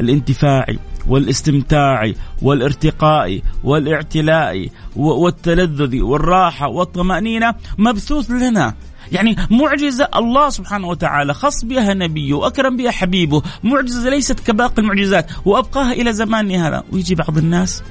الانتفاع 0.00 0.66
والاستمتاع 1.08 2.12
والارتقاء 2.42 3.40
والإعتلاء 3.64 4.68
والتلذذ 4.96 6.00
والراحة 6.00 6.68
والطمأنينة 6.68 7.54
مبثوث 7.78 8.30
لنا. 8.30 8.74
يعني 9.12 9.36
معجزة 9.50 10.08
الله 10.16 10.50
سبحانه 10.50 10.88
وتعالى. 10.88 11.34
خص 11.34 11.64
بها 11.64 11.94
نبيه 11.94 12.34
وأكرم 12.34 12.76
بها 12.76 12.90
حبيبه. 12.90 13.42
معجزة 13.62 14.10
ليست 14.10 14.40
كباقي 14.40 14.82
المعجزات. 14.82 15.30
وأبقاها 15.44 15.92
إلى 15.92 16.12
زماننا 16.12 16.68
هذا. 16.68 16.82
ويجي 16.92 17.14
بعض 17.14 17.38
الناس 17.38 17.82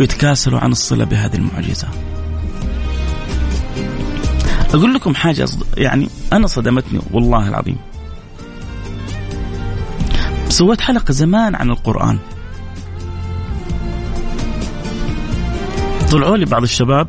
ويتكاسلوا 0.00 0.60
عن 0.60 0.72
الصلة 0.72 1.04
بهذه 1.04 1.34
المعجزة. 1.34 1.88
أقول 4.74 4.94
لكم 4.94 5.14
حاجة 5.14 5.48
يعني 5.76 6.08
أنا 6.32 6.46
صدمتني 6.46 7.00
والله 7.12 7.48
العظيم. 7.48 7.76
سويت 10.48 10.80
حلقة 10.80 11.12
زمان 11.12 11.54
عن 11.54 11.70
القرآن. 11.70 12.18
طلعوا 16.12 16.36
لي 16.36 16.44
بعض 16.44 16.62
الشباب 16.62 17.08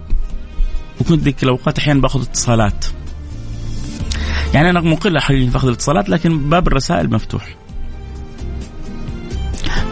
وكنت 1.01 1.21
ذيك 1.21 1.43
الأوقات 1.43 1.77
أحيانا 1.77 2.01
باخذ 2.01 2.21
اتصالات. 2.21 2.85
يعني 4.53 4.69
أنا 4.69 4.81
مقل 4.81 5.19
حقيقة 5.19 5.51
باخذ 5.51 5.67
الاتصالات 5.67 6.09
لكن 6.09 6.49
باب 6.49 6.67
الرسائل 6.67 7.13
مفتوح. 7.13 7.55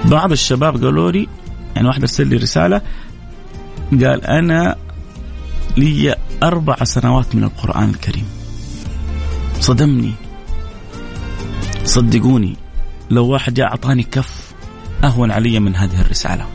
بعض 0.05 0.31
الشباب 0.31 0.83
قالوا 0.83 1.11
لي 1.11 1.27
يعني 1.75 1.87
واحد 1.87 1.99
أرسل 1.99 2.27
لي 2.27 2.35
رسالة 2.35 2.81
قال 3.91 4.25
أنا 4.25 4.75
لي 5.77 6.15
أربع 6.43 6.75
سنوات 6.83 7.35
من 7.35 7.43
القرآن 7.43 7.89
الكريم. 7.89 8.25
صدمني. 9.59 10.13
صدقوني 11.85 12.55
لو 13.09 13.27
واحد 13.27 13.53
جاء 13.53 13.67
أعطاني 13.67 14.03
كف 14.03 14.53
أهون 15.03 15.31
علي 15.31 15.59
من 15.59 15.75
هذه 15.75 16.01
الرسالة. 16.01 16.45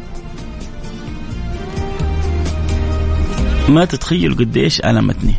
ما 3.69 3.85
تتخيل 3.85 4.35
قديش 4.35 4.81
ألمتني. 4.81 5.35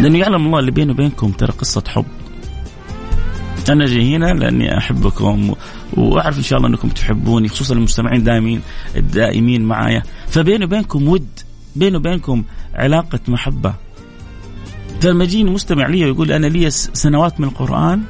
لأنه 0.00 0.18
يعلم 0.18 0.46
الله 0.46 0.58
اللي 0.58 0.70
بيني 0.70 0.92
وبينكم 0.92 1.32
ترى 1.32 1.52
قصة 1.52 1.84
حب. 1.88 2.04
أنا 3.68 3.86
جاي 3.86 4.16
هنا 4.16 4.26
لأني 4.26 4.78
أحبكم 4.78 5.54
وأعرف 5.92 6.38
إن 6.38 6.42
شاء 6.42 6.56
الله 6.56 6.68
أنكم 6.68 6.88
تحبوني 6.88 7.48
خصوصا 7.48 7.74
المستمعين 7.74 8.22
دائمين 8.22 8.62
الدائمين 8.96 9.64
معايا. 9.64 10.02
فبيني 10.28 10.64
وبينكم 10.64 11.08
ود 11.08 11.28
بيني 11.76 11.96
وبينكم 11.96 12.44
علاقة 12.74 13.20
محبة. 13.28 13.74
فلما 15.00 15.24
يجيني 15.24 15.50
مستمع 15.50 15.86
لي 15.86 16.04
ويقول 16.04 16.32
أنا 16.32 16.46
لي 16.46 16.70
سنوات 16.70 17.40
من 17.40 17.48
القرآن. 17.48 18.02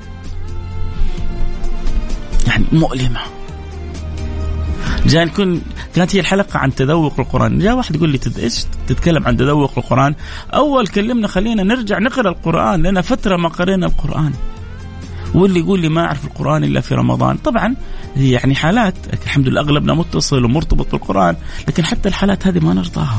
يعني 2.47 2.65
مؤلمة. 2.73 3.21
جاء 5.07 5.25
نكون 5.25 5.63
كانت 5.95 6.17
هي 6.17 6.21
الحلقة 6.21 6.59
عن 6.59 6.75
تذوق 6.75 7.21
القرآن. 7.21 7.59
جاء 7.59 7.77
واحد 7.77 7.97
يقول 7.97 8.11
لي 8.11 8.19
تد... 8.19 8.39
إيش 8.39 8.65
تتكلم 8.87 9.27
عن 9.27 9.37
تذوق 9.37 9.79
القرآن؟ 9.79 10.15
أول 10.55 10.87
كلمنا 10.87 11.29
خلينا 11.29 11.63
نرجع 11.63 11.99
نقرأ 11.99 12.29
القرآن 12.29 12.83
لنا 12.83 13.01
فترة 13.01 13.37
ما 13.37 13.49
قرينا 13.49 13.87
القرآن. 13.87 14.33
واللي 15.35 15.61
يقول 15.61 15.81
لي 15.81 15.89
ما 15.89 16.05
أعرف 16.05 16.25
القرآن 16.25 16.65
إلا 16.65 16.81
في 16.81 16.95
رمضان. 16.95 17.37
طبعا 17.37 17.75
يعني 18.17 18.55
حالات 18.55 18.95
الحمد 19.25 19.49
لله 19.49 19.61
أغلبنا 19.61 19.95
متصل 19.95 20.45
ومرتبط 20.45 20.93
بالقرآن 20.93 21.37
لكن 21.69 21.85
حتى 21.85 22.09
الحالات 22.09 22.47
هذه 22.47 22.59
ما 22.59 22.75
نرضاها. 22.75 23.19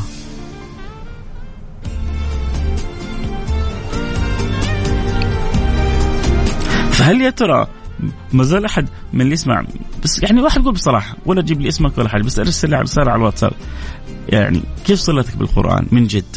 فهل 6.91 7.21
يا 7.21 7.29
ترى 7.29 7.67
ما 8.33 8.43
زال 8.43 8.65
أحد 8.65 8.89
من 9.13 9.21
اللي 9.21 9.33
يسمع 9.33 9.63
بس 10.03 10.23
يعني 10.23 10.41
واحد 10.41 10.61
يقول 10.61 10.73
بصراحة 10.73 11.17
ولا 11.25 11.41
تجيب 11.41 11.61
لي 11.61 11.67
اسمك 11.67 11.97
ولا 11.97 12.09
حاجة 12.09 12.23
بس 12.23 12.39
أرسل 12.39 12.69
لي 12.69 12.81
رساله 12.81 13.11
على 13.11 13.19
الواتساب 13.19 13.51
يعني 14.29 14.61
كيف 14.85 14.99
صلتك 14.99 15.37
بالقرآن 15.37 15.87
من 15.91 16.07
جد؟ 16.07 16.35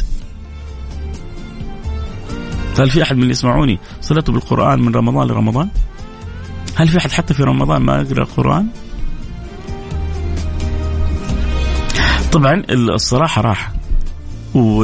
هل 2.79 2.89
في 2.89 3.03
أحد 3.03 3.15
من 3.15 3.21
اللي 3.21 3.31
يسمعوني 3.31 3.79
صلته 4.01 4.33
بالقرآن 4.33 4.79
من 4.81 4.95
رمضان 4.95 5.27
لرمضان؟ 5.27 5.69
هل 6.75 6.87
في 6.87 6.97
أحد 6.97 7.11
حتى 7.11 7.33
في 7.33 7.43
رمضان 7.43 7.81
ما 7.81 8.01
يقرأ 8.01 8.23
القرآن؟ 8.23 8.67
طبعا 12.31 12.63
الصراحه 12.69 13.41
راحه 13.41 13.73
و 14.55 14.83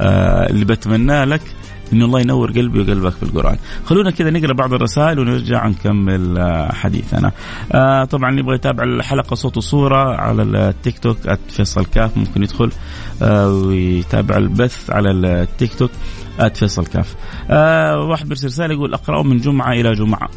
آه 0.00 0.50
اللي 0.50 0.64
بتمناه 0.64 1.24
لك 1.24 1.40
إن 1.92 2.02
الله 2.02 2.20
ينور 2.20 2.50
قلبي 2.50 2.80
وقلبك 2.80 3.14
بالقرآن. 3.20 3.56
خلونا 3.84 4.10
كذا 4.10 4.30
نقرأ 4.30 4.52
بعض 4.52 4.74
الرسائل 4.74 5.18
ونرجع 5.18 5.66
نكمل 5.66 6.38
آه، 6.38 6.72
حديثنا. 6.72 7.32
آه 7.72 8.04
طبعا 8.04 8.30
اللي 8.30 8.40
يبغى 8.40 8.54
يتابع 8.54 8.84
الحلقة 8.84 9.34
صوت 9.34 9.56
وصورة 9.56 10.16
على 10.16 10.42
التيك 10.42 10.98
توك 10.98 11.16
@فيصل 11.48 11.84
كاف 11.84 12.16
ممكن 12.16 12.42
يدخل 12.42 12.70
آه 13.22 13.48
ويتابع 13.48 14.36
البث 14.36 14.90
على 14.90 15.10
التيك 15.10 15.74
توك 15.74 15.90
@فيصل 16.54 16.86
كاف. 16.86 17.14
آه 17.50 17.96
واحد 17.96 18.28
بيرسل 18.28 18.46
رسالة 18.46 18.74
يقول 18.74 18.94
اقراه 18.94 19.22
من 19.22 19.38
جمعة 19.38 19.72
إلى 19.72 19.92
جمعة. 19.94 20.28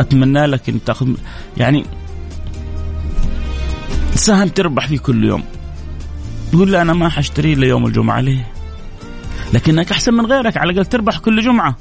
أتمنى 0.00 0.46
لك 0.46 0.68
إن 0.68 0.84
تأخذ 0.84 1.08
يعني 1.56 1.84
سهم 4.14 4.48
تربح 4.48 4.88
فيه 4.88 4.98
كل 4.98 5.24
يوم. 5.24 5.42
يقول 6.54 6.70
لي 6.70 6.82
أنا 6.82 6.92
ما 6.92 7.08
حاشتريه 7.08 7.54
ليوم 7.54 7.86
الجمعة 7.86 8.20
ليه؟ 8.20 8.55
لكنك 9.52 9.90
أحسن 9.92 10.14
من 10.14 10.26
غيرك. 10.26 10.56
على 10.56 10.72
الأقل 10.72 10.86
تربح 10.86 11.18
كل 11.18 11.42
جمعة. 11.42 11.76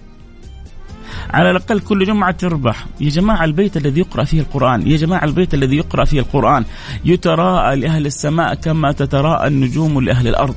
على 1.30 1.52
الأقل 1.52 1.80
كل 1.80 2.06
جمعة 2.06 2.32
تربح. 2.32 2.86
يا 3.02 3.10
جماعة 3.10 3.44
البيت 3.44 3.78
الذي 3.78 4.00
يقرأ 4.00 4.24
فيه 4.24 4.40
القرآن. 4.40 4.88
يا 4.88 4.98
جماعة 4.98 5.26
البيت 5.26 5.54
الذي 5.54 5.76
يقرأ 5.76 6.06
فيه 6.06 6.20
القرآن. 6.20 6.66
يتراءى 7.06 7.76
لأهل 7.76 8.06
السماء 8.06 8.54
كما 8.54 8.92
تتراءى 8.92 9.48
النجوم 9.48 10.02
لأهل 10.02 10.28
الأرض. 10.28 10.56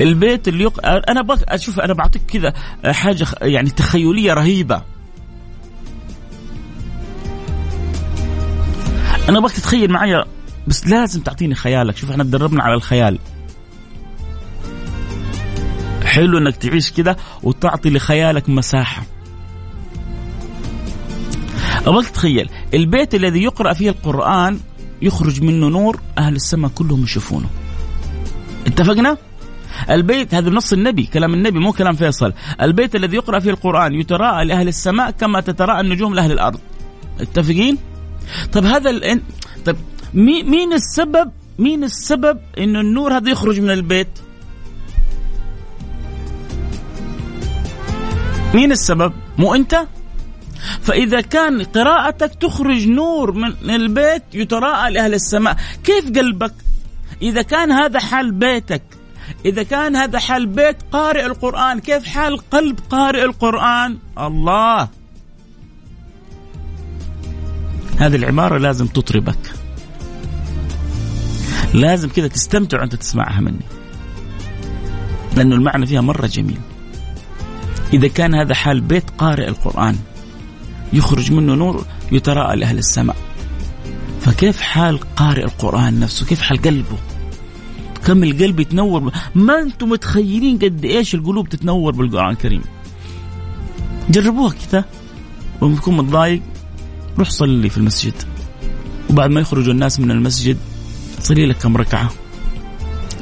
البيت 0.00 0.48
اللي 0.48 0.64
يق... 0.64 0.86
أنا 0.86 1.22
بك 1.22 1.42
أشوف 1.42 1.80
أنا 1.80 1.94
بعطيك 1.94 2.22
كذا 2.22 2.52
حاجة 2.92 3.26
يعني 3.42 3.70
تخيلية 3.70 4.32
رهيبة. 4.34 4.82
أنا 9.28 9.40
بك 9.40 9.50
تتخيل 9.50 9.92
معي 9.92 10.24
بس 10.66 10.86
لازم 10.86 11.20
تعطيني 11.20 11.54
خيالك. 11.54 11.96
شوف 11.96 12.10
إحنا 12.10 12.24
تدربنا 12.24 12.62
على 12.62 12.74
الخيال. 12.74 13.18
حلو 16.14 16.38
إنك 16.38 16.56
تعيش 16.56 16.90
كده 16.90 17.16
وتعطي 17.42 17.90
لخيالك 17.90 18.48
مساحة. 18.48 19.02
أبغاك 21.86 22.06
تتخيل 22.06 22.48
البيت 22.74 23.14
الذي 23.14 23.42
يقرأ 23.42 23.72
فيه 23.72 23.90
القرآن 23.90 24.60
يخرج 25.02 25.42
منه 25.42 25.68
نور 25.68 26.00
أهل 26.18 26.34
السماء 26.36 26.70
كلهم 26.70 27.02
يشوفونه. 27.02 27.46
اتفقنا؟ 28.66 29.16
البيت 29.90 30.34
هذا 30.34 30.50
نص 30.50 30.72
النبي 30.72 31.02
كلام 31.02 31.34
النبي 31.34 31.58
مو 31.58 31.72
كلام 31.72 31.94
فيصل. 31.94 32.32
البيت 32.62 32.94
الذي 32.94 33.16
يقرأ 33.16 33.38
فيه 33.38 33.50
القرآن 33.50 33.94
يتراءى 33.94 34.44
لأهل 34.44 34.68
السماء 34.68 35.10
كما 35.10 35.40
تتراءى 35.40 35.80
النجوم 35.80 36.14
لأهل 36.14 36.32
الأرض. 36.32 36.60
اتفقين 37.20 37.78
طيب 38.52 38.64
هذا 38.64 38.90
ال... 38.90 39.20
طيب 39.64 39.76
مين 40.14 40.72
السبب 40.72 41.30
مين 41.58 41.84
السبب 41.84 42.38
إنه 42.58 42.80
النور 42.80 43.16
هذا 43.16 43.30
يخرج 43.30 43.60
من 43.60 43.70
البيت؟ 43.70 44.08
مين 48.54 48.72
السبب؟ 48.72 49.12
مو 49.38 49.54
انت؟ 49.54 49.86
فإذا 50.82 51.20
كان 51.20 51.62
قراءتك 51.62 52.34
تخرج 52.34 52.88
نور 52.88 53.32
من 53.32 53.74
البيت 53.74 54.22
يتراءى 54.34 54.90
لأهل 54.90 55.14
السماء 55.14 55.56
كيف 55.84 56.18
قلبك؟ 56.18 56.54
إذا 57.22 57.42
كان 57.42 57.72
هذا 57.72 58.00
حال 58.00 58.32
بيتك 58.32 58.82
إذا 59.44 59.62
كان 59.62 59.96
هذا 59.96 60.18
حال 60.18 60.46
بيت 60.46 60.76
قارئ 60.92 61.26
القرآن 61.26 61.78
كيف 61.78 62.06
حال 62.06 62.50
قلب 62.50 62.78
قارئ 62.90 63.24
القرآن 63.24 63.98
الله 64.18 64.88
هذه 67.98 68.16
العبارة 68.16 68.58
لازم 68.58 68.86
تطربك 68.86 69.52
لازم 71.74 72.08
كذا 72.08 72.28
تستمتع 72.28 72.80
وأنت 72.80 72.94
تسمعها 72.94 73.40
مني 73.40 73.66
لأنه 75.36 75.54
المعنى 75.54 75.86
فيها 75.86 76.00
مرة 76.00 76.26
جميل 76.26 76.60
إذا 77.94 78.08
كان 78.08 78.34
هذا 78.34 78.54
حال 78.54 78.80
بيت 78.80 79.10
قارئ 79.18 79.48
القرآن 79.48 79.96
يخرج 80.92 81.32
منه 81.32 81.54
نور 81.54 81.86
يتراءى 82.12 82.56
لأهل 82.56 82.78
السماء. 82.78 83.16
فكيف 84.20 84.60
حال 84.60 84.98
قارئ 85.16 85.44
القرآن 85.44 86.00
نفسه؟ 86.00 86.26
كيف 86.26 86.40
حال 86.40 86.62
قلبه؟ 86.62 86.98
كم 88.06 88.24
القلب 88.24 88.60
يتنور؟ 88.60 89.12
ما 89.34 89.62
أنتم 89.62 89.88
متخيلين 89.88 90.58
قد 90.58 90.84
إيش 90.84 91.14
القلوب 91.14 91.48
تتنور 91.48 91.92
بالقرآن 91.92 92.30
الكريم. 92.30 92.62
جربوها 94.10 94.54
كذا 94.70 94.84
لما 95.62 95.76
تكون 95.76 95.96
متضايق 95.96 96.42
روح 97.18 97.30
صلي 97.30 97.68
في 97.70 97.78
المسجد. 97.78 98.14
وبعد 99.10 99.30
ما 99.30 99.40
يخرجوا 99.40 99.72
الناس 99.72 100.00
من 100.00 100.10
المسجد 100.10 100.56
صلي 101.20 101.46
لك 101.46 101.56
كم 101.56 101.76
ركعة. 101.76 102.10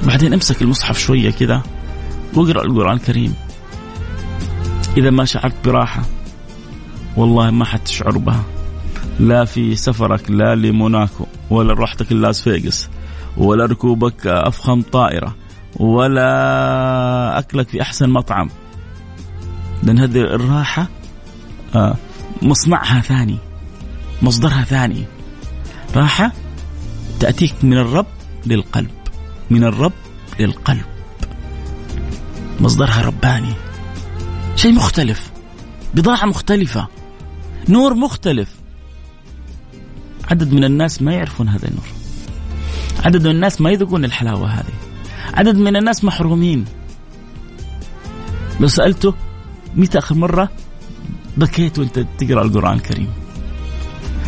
بعدين 0.05 0.33
امسك 0.33 0.63
المصحف 0.63 0.99
شوية 0.99 1.31
كذا 1.31 1.63
واقرأ 2.35 2.65
القرآن 2.65 2.97
الكريم. 2.97 3.35
إذا 4.97 5.11
ما 5.11 5.25
شعرت 5.25 5.55
براحة 5.65 6.03
والله 7.17 7.51
ما 7.51 7.65
حتشعر 7.65 8.19
بها. 8.19 8.45
لا 9.21 9.45
في 9.45 9.77
سفرك 9.77 10.31
لا 10.31 10.55
لموناكو 10.55 11.27
ولا 11.51 11.75
رحتك 11.75 12.13
لاس 12.13 12.41
فيغاس 12.41 12.89
ولا 13.37 13.67
ركوبك 13.67 14.27
أفخم 14.27 14.83
طائرة 14.83 15.35
ولا 15.77 17.39
أكلك 17.39 17.69
في 17.69 17.83
أحسن 17.83 18.11
مطعم. 18.11 18.51
لأن 19.83 19.99
هذه 19.99 20.21
الراحة 20.21 20.89
آه، 21.75 21.95
مصنعها 22.43 23.01
ثاني 23.01 23.39
مصدرها 24.23 24.65
ثاني. 24.65 25.05
راحة 25.97 26.33
تأتيك 27.21 27.55
من 27.63 27.79
الرب 27.79 28.07
للقلب 28.47 28.91
من 29.51 29.65
الرب 29.65 29.93
للقلب. 30.41 30.85
مصدرها 32.61 33.03
رباني. 33.03 33.55
شيء 34.57 34.73
مختلف 34.73 35.33
بضاعة 35.95 36.27
مختلفة 36.27 36.89
نور 37.69 37.95
مختلف. 37.95 38.49
عدد 40.31 40.53
من 40.53 40.65
الناس 40.65 41.03
ما 41.03 41.13
يعرفون 41.13 41.49
هذا 41.49 41.69
النور. 41.69 41.87
عدد 43.05 43.27
من 43.27 43.31
الناس 43.31 43.61
ما 43.61 43.71
يذوقون 43.71 44.05
الحلاوة 44.05 44.49
هذه. 44.49 44.75
عدد 45.35 45.57
من 45.57 45.77
الناس 45.77 46.05
محرومين. 46.05 46.65
لو 48.61 48.69
سألته 48.69 49.15
متى 49.77 49.99
آخر 49.99 50.15
مرة 50.15 50.49
بكيت 51.37 51.79
وأنت 51.79 51.99
تقرأ 52.19 52.43
القرآن 52.43 52.75
الكريم؟ 52.75 53.09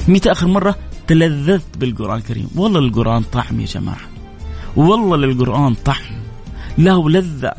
متى 0.08 0.32
آخر 0.32 0.46
مرة 0.46 0.76
تلذذت 1.06 1.78
بالقرآن 1.78 2.16
الكريم؟ 2.16 2.48
والله 2.54 2.78
القرآن 2.78 3.22
طعم 3.22 3.60
يا 3.60 3.66
جماعة. 3.66 4.06
والله 4.76 5.16
للقرآن 5.16 5.74
طعم. 5.74 6.22
له 6.78 7.10
لذة 7.10 7.54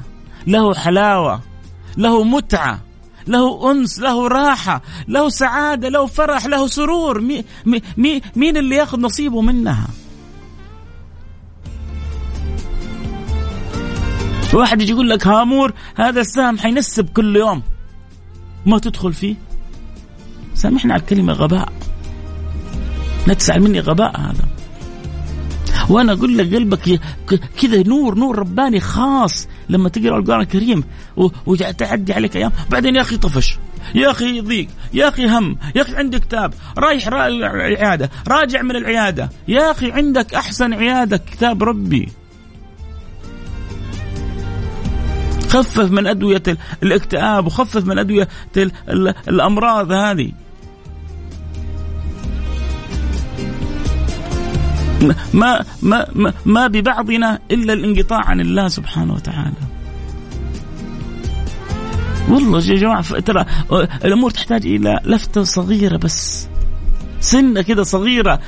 له 0.47 0.73
حلاوة. 0.73 1.41
له 1.97 2.23
متعة 2.23 2.79
له 3.27 3.71
أنس 3.71 3.99
له 3.99 4.27
راحة 4.27 4.81
له 5.07 5.29
سعادة 5.29 5.89
له 5.89 6.05
فرح 6.05 6.45
له 6.45 6.67
سرور. 6.67 7.21
مي 7.21 7.45
مي 7.97 8.21
مين 8.35 8.57
اللي 8.57 8.75
ياخذ 8.75 8.99
نصيبه 8.99 9.41
منها؟ 9.41 9.87
واحد 14.53 14.81
يجي 14.81 14.91
يقول 14.91 15.09
لك 15.09 15.27
هامور 15.27 15.73
هذا 15.95 16.21
السهم 16.21 16.57
حينسب 16.57 17.09
كل 17.09 17.35
يوم. 17.35 17.63
ما 18.65 18.79
تدخل 18.79 19.13
فيه. 19.13 19.35
سامحنا 20.53 20.93
على 20.93 21.01
الكلمة 21.01 21.33
غباء. 21.33 21.73
لا 23.27 23.33
تسأل 23.33 23.63
مني 23.63 23.79
غباء 23.79 24.19
هذا. 24.19 24.47
وأنا 25.89 26.13
أقول 26.13 26.37
لك 26.37 26.53
قلبك 26.55 26.99
كذا 27.61 27.83
نور 27.87 28.15
نور 28.17 28.39
رباني 28.39 28.79
خاص. 28.79 29.47
لما 29.69 29.89
تقرأ 29.89 30.17
القرآن 30.17 30.41
الكريم 30.41 30.83
وتعدي 31.45 32.13
عليك 32.13 32.37
أيام 32.37 32.51
بعدين 32.69 32.95
يا 32.95 33.01
أخي 33.01 33.17
طفش 33.17 33.57
يا 33.95 34.11
أخي 34.11 34.41
ضيق 34.41 34.67
يا 34.93 35.07
أخي 35.07 35.27
هم 35.27 35.57
يا 35.75 35.81
أخي 35.81 35.95
عندك 35.95 36.19
كتاب 36.19 36.53
رايح 36.77 37.07
العيادة 37.07 38.09
راجع 38.27 38.61
من 38.61 38.75
العيادة 38.75 39.29
يا 39.47 39.71
أخي 39.71 39.91
عندك 39.91 40.33
أحسن 40.33 40.73
عيادة 40.73 41.17
كتاب 41.17 41.63
ربي. 41.63 42.09
خفف 45.49 45.91
من 45.91 46.07
أدوية 46.07 46.43
الاكتئاب 46.83 47.45
وخفف 47.45 47.85
من 47.85 47.99
أدوية 47.99 48.27
الأمراض 49.27 49.91
هذه. 49.91 50.31
ما 55.33 55.65
ما 55.81 56.05
ما, 56.13 56.33
ما 56.45 56.67
ببعضنا 56.67 57.39
إلا 57.51 57.73
الانقطاع 57.73 58.25
عن 58.25 58.39
الله 58.39 58.67
سبحانه 58.67 59.13
وتعالى. 59.13 59.53
والله 62.29 62.57
يا 62.57 62.75
جماعة 62.75 63.19
ترى 63.19 63.45
الأمور 64.05 64.31
تحتاج 64.31 64.65
إلى 64.65 64.99
لفتة 65.05 65.43
صغيرة 65.43 65.97
بس 65.97 66.47
سنة 67.19 67.61
كده 67.61 67.83
صغيرة 67.83 68.39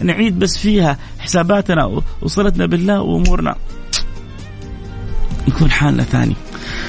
نعيد 0.00 0.38
بس 0.38 0.58
فيها 0.58 0.98
حساباتنا 1.18 2.02
وصلتنا 2.22 2.66
بالله 2.66 3.00
وأمورنا 3.00 3.56
يكون 5.48 5.70
حالنا 5.70 6.02
ثاني. 6.02 6.36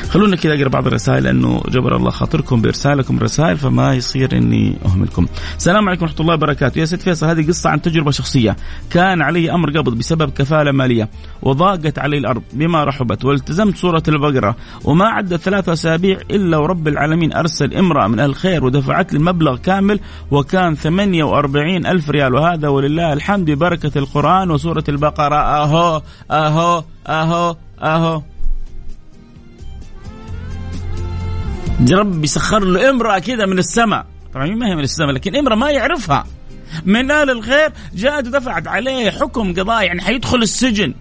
خلونا 0.10 0.36
كذا 0.36 0.54
أقرأ 0.54 0.70
بعض 0.70 0.88
الرسائل 0.88 1.24
لأنه 1.24 1.62
جبر 1.70 1.96
الله 1.96 2.10
خاطركم 2.10 2.62
بإرسالكم 2.62 3.20
رسائل 3.20 3.58
فما 3.58 3.94
يصير 3.94 4.38
إني 4.38 4.78
أهملكم. 4.86 5.28
السلام 5.58 5.90
عليكم 5.90 6.04
ورحمة 6.04 6.20
الله 6.20 6.34
وبركاته، 6.34 6.80
يا 6.80 6.86
سيد 6.86 7.00
فيصل 7.00 7.28
هذه 7.28 7.48
قصة 7.48 7.70
عن 7.70 7.82
تجربة 7.82 8.12
شخصية، 8.12 8.56
كان 8.90 9.22
علي 9.22 9.52
أمر 9.52 9.70
قبض 9.78 9.98
بسبب 9.98 10.30
كفالة 10.30 10.72
مالية 10.72 11.10
وضاقت 11.42 12.00
علي 12.00 12.18
الأرض 12.18 12.42
بما 12.54 12.84
رحبت 12.84 13.26
والتزمت 13.26 13.78
سوره 13.78 14.04
البقرة 14.08 14.56
وما 14.84 15.06
عدت 15.06 15.40
ثلاثة 15.42 15.74
أسابيع 15.74 16.20
إلا 16.32 16.58
ورب 16.58 16.88
العالمين 16.88 17.34
أرسل 17.34 17.74
امرأة 17.74 18.08
من 18.08 18.20
الخير 18.20 18.66
ودفعت 18.66 19.14
لي 19.14 19.20
المبلغ 19.20 19.58
كامل 19.58 20.00
وكان 20.32 20.76
48 20.76 21.86
ألف 21.86 22.10
ريال. 22.10 22.34
وهذا 22.34 22.68
ولله 22.68 23.14
الحمد 23.14 23.52
ببركة 23.52 23.98
القرآن 23.98 24.52
وسورة 24.52 24.84
البقرة. 24.90 25.36
أهو 25.36 26.02
أهو 26.32 26.84
أهو 27.08 27.56
أهو. 27.80 28.22
رب 31.92 32.24
يسخر 32.24 32.66
له 32.66 32.90
امرأة 32.90 33.20
كذا 33.20 33.46
من 33.46 33.60
السماء. 33.60 34.06
طبعا 34.34 34.46
ما 34.46 34.68
هي 34.68 34.76
من 34.76 34.84
السماء 34.84 35.12
لكن 35.12 35.36
امرأة 35.36 35.56
ما 35.56 35.72
يعرفها. 35.72 36.26
من 36.86 37.12
آل 37.12 37.30
الخير 37.30 37.74
جاءت 37.94 38.28
ودفعت 38.28 38.68
عليه 38.68 39.12
حكم 39.12 39.54
قضاء 39.54 39.84
يعني 39.84 40.02
حيدخل 40.02 40.38
السجن. 40.38 40.94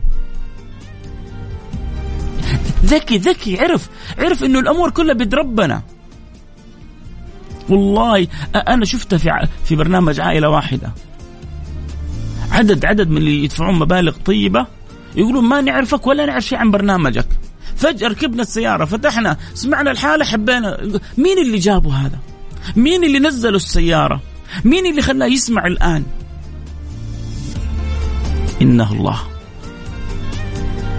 ذكي 2.85 3.19
ذكي 3.19 3.61
عرف 3.61 3.89
عرف 4.19 4.45
إنه 4.45 4.59
الأمور 4.59 4.91
كلها 4.91 5.15
بيد 5.15 5.35
ربنا. 5.35 5.83
والله 7.69 8.29
أنا 8.55 8.85
شفتها 8.85 9.19
في 9.19 9.49
في 9.65 9.77
برنامج 9.77 10.21
عائلة 10.21 10.49
واحدة. 10.49 10.93
عدد 12.53 12.85
عدد 12.85 13.09
من 13.09 13.17
اللي 13.17 13.45
يدفعون 13.45 13.75
مبالغ 13.75 14.17
طيبة 14.25 14.67
يقولون 15.17 15.45
ما 15.45 15.61
نعرفك 15.61 16.07
ولا 16.07 16.27
نعرف 16.27 16.45
شيء 16.45 16.59
عن 16.59 16.71
برنامجك. 16.71 17.27
فجأة 17.77 18.09
ركبنا 18.09 18.43
السيارة 18.43 18.85
فتحنا 18.85 19.37
سمعنا 19.55 19.91
الحالة 19.91 20.25
حبينا 20.25 21.01
مين 21.19 21.39
اللي 21.39 21.59
جابه 21.59 21.95
هذا؟ 21.95 22.19
مين 22.77 23.05
اللي 23.05 23.19
نزلوا 23.19 23.57
السيارة؟ 23.57 24.21
مين 24.65 24.87
اللي 24.87 25.03
خلاه 25.03 25.27
يسمع 25.27 25.67
الآن؟ 25.67 26.05
إنه 28.63 28.93
الله. 28.93 29.19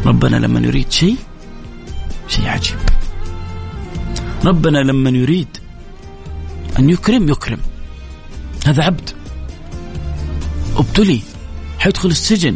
ربنا 0.06 0.36
لما 0.36 0.60
يريد 0.60 0.92
شيء 0.92 1.16
شيء 2.28 2.48
عجيب. 2.48 2.78
ربنا 4.46 4.78
لما 4.78 5.10
يريد 5.10 5.58
أن 6.80 6.90
يكرم 6.90 7.30
يكرم. 7.30 7.60
هذا 8.66 8.84
عبد. 8.84 9.10
ابتلي. 10.78 11.22
حيدخل 11.80 12.10
السجن. 12.10 12.56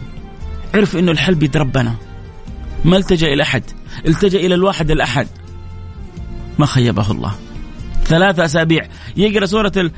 عرف 0.76 0.96
إنه 0.96 1.12
الحل 1.12 1.36
بيد 1.36 1.58
ربنا. 1.58 1.96
ما 2.86 2.98
التجأ 2.98 3.28
إلى 3.28 3.44
أحد. 3.44 3.64
التجأ 4.08 4.40
إلى 4.40 4.56
الواحد 4.56 4.92
الأحد. 4.92 5.28
ما 6.60 6.66
خيبه 6.66 7.12
الله. 7.12 7.36
ثلاث 8.04 8.40
أسابيع. 8.40 8.88
يقرأ 9.18 9.46
سورة 9.46 9.92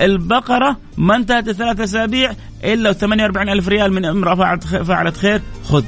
البقرة. 0.00 0.76
ما 0.96 1.16
انتهت 1.16 1.48
الثلاث 1.48 1.80
أسابيع 1.80 2.32
إلا 2.64 2.92
48 2.92 3.48
ألف 3.48 3.68
ريال 3.68 3.92
من 3.92 4.04
امرأة 4.04 4.56
فعلت 4.56 5.16
خير. 5.16 5.42
خذ. 5.64 5.84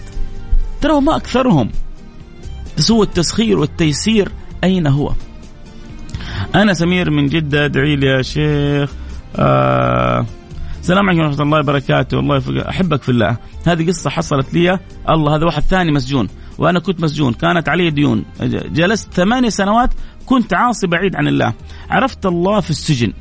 ترى 0.81 1.01
ما 1.01 1.17
أكثرهم. 1.17 1.71
سوى 2.77 3.07
التسخير 3.07 3.59
والتيسير. 3.59 4.33
أين 4.65 4.87
هو؟ 4.87 5.13
أنا 6.55 6.75
سمير 6.75 7.11
من 7.11 7.27
جدة. 7.27 7.65
ادعي 7.65 7.97
لي 7.97 8.07
يا 8.07 8.23
شيخ. 8.23 8.93
آه 9.37 10.27
السلام 10.89 11.09
عليكم 11.09 11.25
ورحمة 11.25 11.43
الله 11.43 11.59
وبركاته. 11.59 12.17
والله 12.17 12.69
أحبك 12.69 13.03
في 13.03 13.09
الله. 13.09 13.37
هذه 13.67 13.87
قصة 13.87 14.11
حصلت 14.11 14.55
لي. 14.55 14.79
الله 15.09 15.37
هذا 15.37 15.45
واحد 15.45 15.63
ثاني 15.63 15.93
مسجون. 15.93 16.29
وأنا 16.59 16.81
كنت 16.81 17.01
مسجون. 17.01 17.33
كانت 17.33 17.69
علي 17.69 17.91
ديون. 17.91 18.25
جلست 18.73 19.15
ثمانية 19.15 19.49
سنوات. 19.49 19.91
كنت 20.27 20.55
عاصي 20.55 20.87
بعيد 20.87 21.17
عن 21.17 21.29
الله. 21.29 21.53
عرفت 21.91 22.27
الله 22.27 22.61
في 22.61 22.71
السجن. 22.71 23.13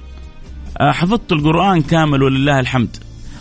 آه، 0.77 0.91
حفظت 0.91 1.31
القرآن 1.31 1.81
كامل 1.81 2.23
ولله 2.23 2.59
الحمد. 2.59 2.97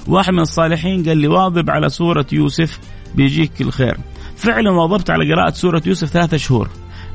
واحد 0.07 0.33
من 0.33 0.41
الصالحين 0.41 1.09
قال 1.09 1.19
لي 1.19 1.29
واظب 1.29 1.71
على 1.71 1.89
سورة 1.89 2.27
يوسف 2.33 2.81
بيجيك 3.15 3.61
الخير. 3.61 3.97
فعلا 4.37 4.71
واظبت 4.71 5.11
على 5.11 5.35
قراءة 5.35 5.55
سورة 5.55 5.83
يوسف 5.87 6.09
ثلاثة 6.09 6.37
شهور. 6.37 6.69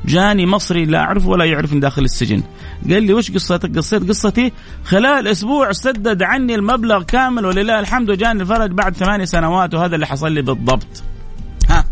جاني 0.04 0.46
مصري 0.46 0.84
لا 0.84 0.98
أعرفه 0.98 1.28
ولا 1.28 1.44
يعرفني 1.44 1.80
داخل 1.80 2.04
السجن. 2.04 2.42
قال 2.90 3.02
لي 3.02 3.14
وش 3.14 3.30
قصتك؟ 3.30 3.76
قصيت 3.76 4.08
قصتي 4.08 4.52
خلال 4.84 5.28
أسبوع 5.28 5.72
سدد 5.72 6.22
عني 6.22 6.54
المبلغ 6.54 7.02
كامل 7.02 7.46
ولله 7.46 7.80
الحمد 7.80 8.10
وجاني 8.10 8.42
الفرج 8.42 8.70
بعد 8.70 8.96
ثمانية 8.96 9.24
سنوات 9.24 9.74
وهذا 9.74 9.94
اللي 9.94 10.06
حصل 10.06 10.32
لي 10.32 10.42
بالضبط. 10.42 11.02
ها؟ 11.70 11.84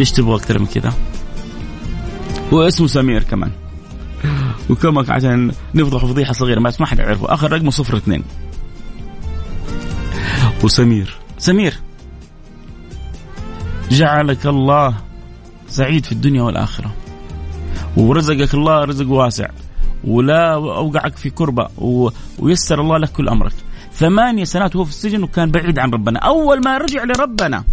إيش 0.00 0.12
تبغى 0.12 0.36
أكثر 0.36 0.58
من 0.58 0.66
كذا؟ 0.66 0.92
واسمه 2.52 2.86
سمير 2.86 3.22
كمان. 3.22 3.50
وكمك 4.70 5.10
عشان 5.10 5.52
نفضح 5.74 6.04
فضيحة 6.04 6.32
صغيرة 6.32 6.60
بس 6.60 6.80
ما 6.80 6.86
حد 6.86 6.98
يعرفه. 6.98 7.34
آخر 7.34 7.52
رقمه 7.52 7.70
صفر 7.70 7.96
اثنين. 7.96 8.22
وسمير. 10.64 11.16
سمير. 11.38 11.74
جعلك 13.90 14.46
الله 14.46 14.94
سعيد 15.68 16.04
في 16.04 16.12
الدنيا 16.12 16.42
والآخرة. 16.42 16.90
ورزقك 17.96 18.54
الله 18.54 18.84
رزق 18.84 19.08
واسع. 19.08 19.48
ولا 20.04 20.54
أوقعك 20.54 21.16
في 21.16 21.30
كربة. 21.30 21.68
ويسر 22.38 22.80
الله 22.80 22.98
لك 22.98 23.12
كل 23.12 23.28
أمرك. 23.28 23.52
ثمانية 23.92 24.44
سنوات 24.44 24.76
وهو 24.76 24.84
في 24.84 24.90
السجن 24.90 25.22
وكان 25.22 25.50
بعيد 25.50 25.78
عن 25.78 25.90
ربنا. 25.90 26.18
أول 26.18 26.60
ما 26.64 26.78
رجع 26.78 27.04
لربنا 27.04 27.64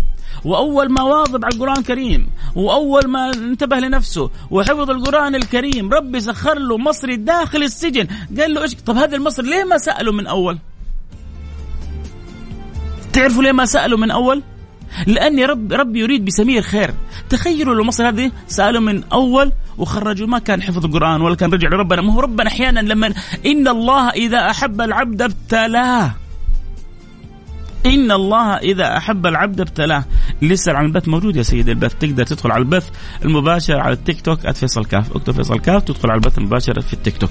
وأول 0.45 0.91
ما 0.91 1.01
واظب 1.01 1.45
على 1.45 1.55
القرآن 1.55 1.77
الكريم 1.77 2.29
وأول 2.55 3.07
ما 3.07 3.29
انتبه 3.29 3.79
لنفسه 3.79 4.29
وحفظ 4.51 4.89
القرآن 4.89 5.35
الكريم 5.35 5.93
ربي 5.93 6.19
سخر 6.19 6.59
له 6.59 6.77
مصري 6.77 7.15
داخل 7.15 7.63
السجن. 7.63 8.07
قال 8.39 8.53
له 8.53 8.61
إيش؟ 8.61 8.75
طب 8.75 8.97
هذا 8.97 9.15
المصري 9.15 9.49
ليه 9.49 9.63
ما 9.63 9.77
سأله 9.77 10.11
من 10.11 10.27
أول؟ 10.27 10.57
تعرفوا 13.13 13.43
ليه 13.43 13.51
ما 13.51 13.65
سأله 13.65 13.97
من 13.97 14.11
أول؟ 14.11 14.43
لأني 15.07 15.45
رب 15.45 15.73
ربي 15.73 15.99
يريد 15.99 16.25
بسمير 16.25 16.61
خير 16.61 16.93
تخيلوا 17.29 17.75
لو 17.75 17.83
مصر 17.83 18.09
هذه 18.09 18.31
سألوا 18.47 18.81
من 18.81 19.03
أول 19.03 19.51
وخرجوا 19.77 20.27
ما 20.27 20.39
كان 20.39 20.61
حفظ 20.61 20.85
القرآن 20.85 21.21
ولا 21.21 21.35
كان 21.35 21.53
رجع 21.53 21.69
لربنا. 21.69 22.01
ما 22.01 22.13
هو 22.13 22.19
ربنا 22.19 22.47
أحيانا 22.47 22.79
لما 22.79 23.13
إن 23.45 23.67
الله 23.67 24.09
إذا 24.09 24.49
أحب 24.49 24.81
العبد 24.81 25.21
ابتلاه. 25.21 26.15
إن 27.85 28.11
الله 28.11 28.57
إذا 28.57 28.97
أحب 28.97 29.25
العبد 29.25 29.61
ابتلاه. 29.61 30.05
يسأل 30.41 30.75
عن 30.75 30.85
البث 30.85 31.07
موجود 31.07 31.35
يا 31.35 31.43
سيدي 31.43 31.71
البث. 31.71 31.95
تقدر 31.95 32.23
تدخل 32.23 32.51
على 32.51 32.61
البث 32.61 32.89
المباشر 33.25 33.79
على 33.79 33.93
التيك 33.93 34.21
توك 34.21 34.51
@فيصل 34.51 34.85
كاف. 34.85 35.15
اكتب 35.15 35.33
فيصل 35.33 35.59
كاف 35.59 35.83
تدخل 35.83 36.11
على 36.11 36.17
البث 36.17 36.37
المباشر 36.37 36.81
في 36.81 36.93
التيك 36.93 37.17
توك. 37.17 37.29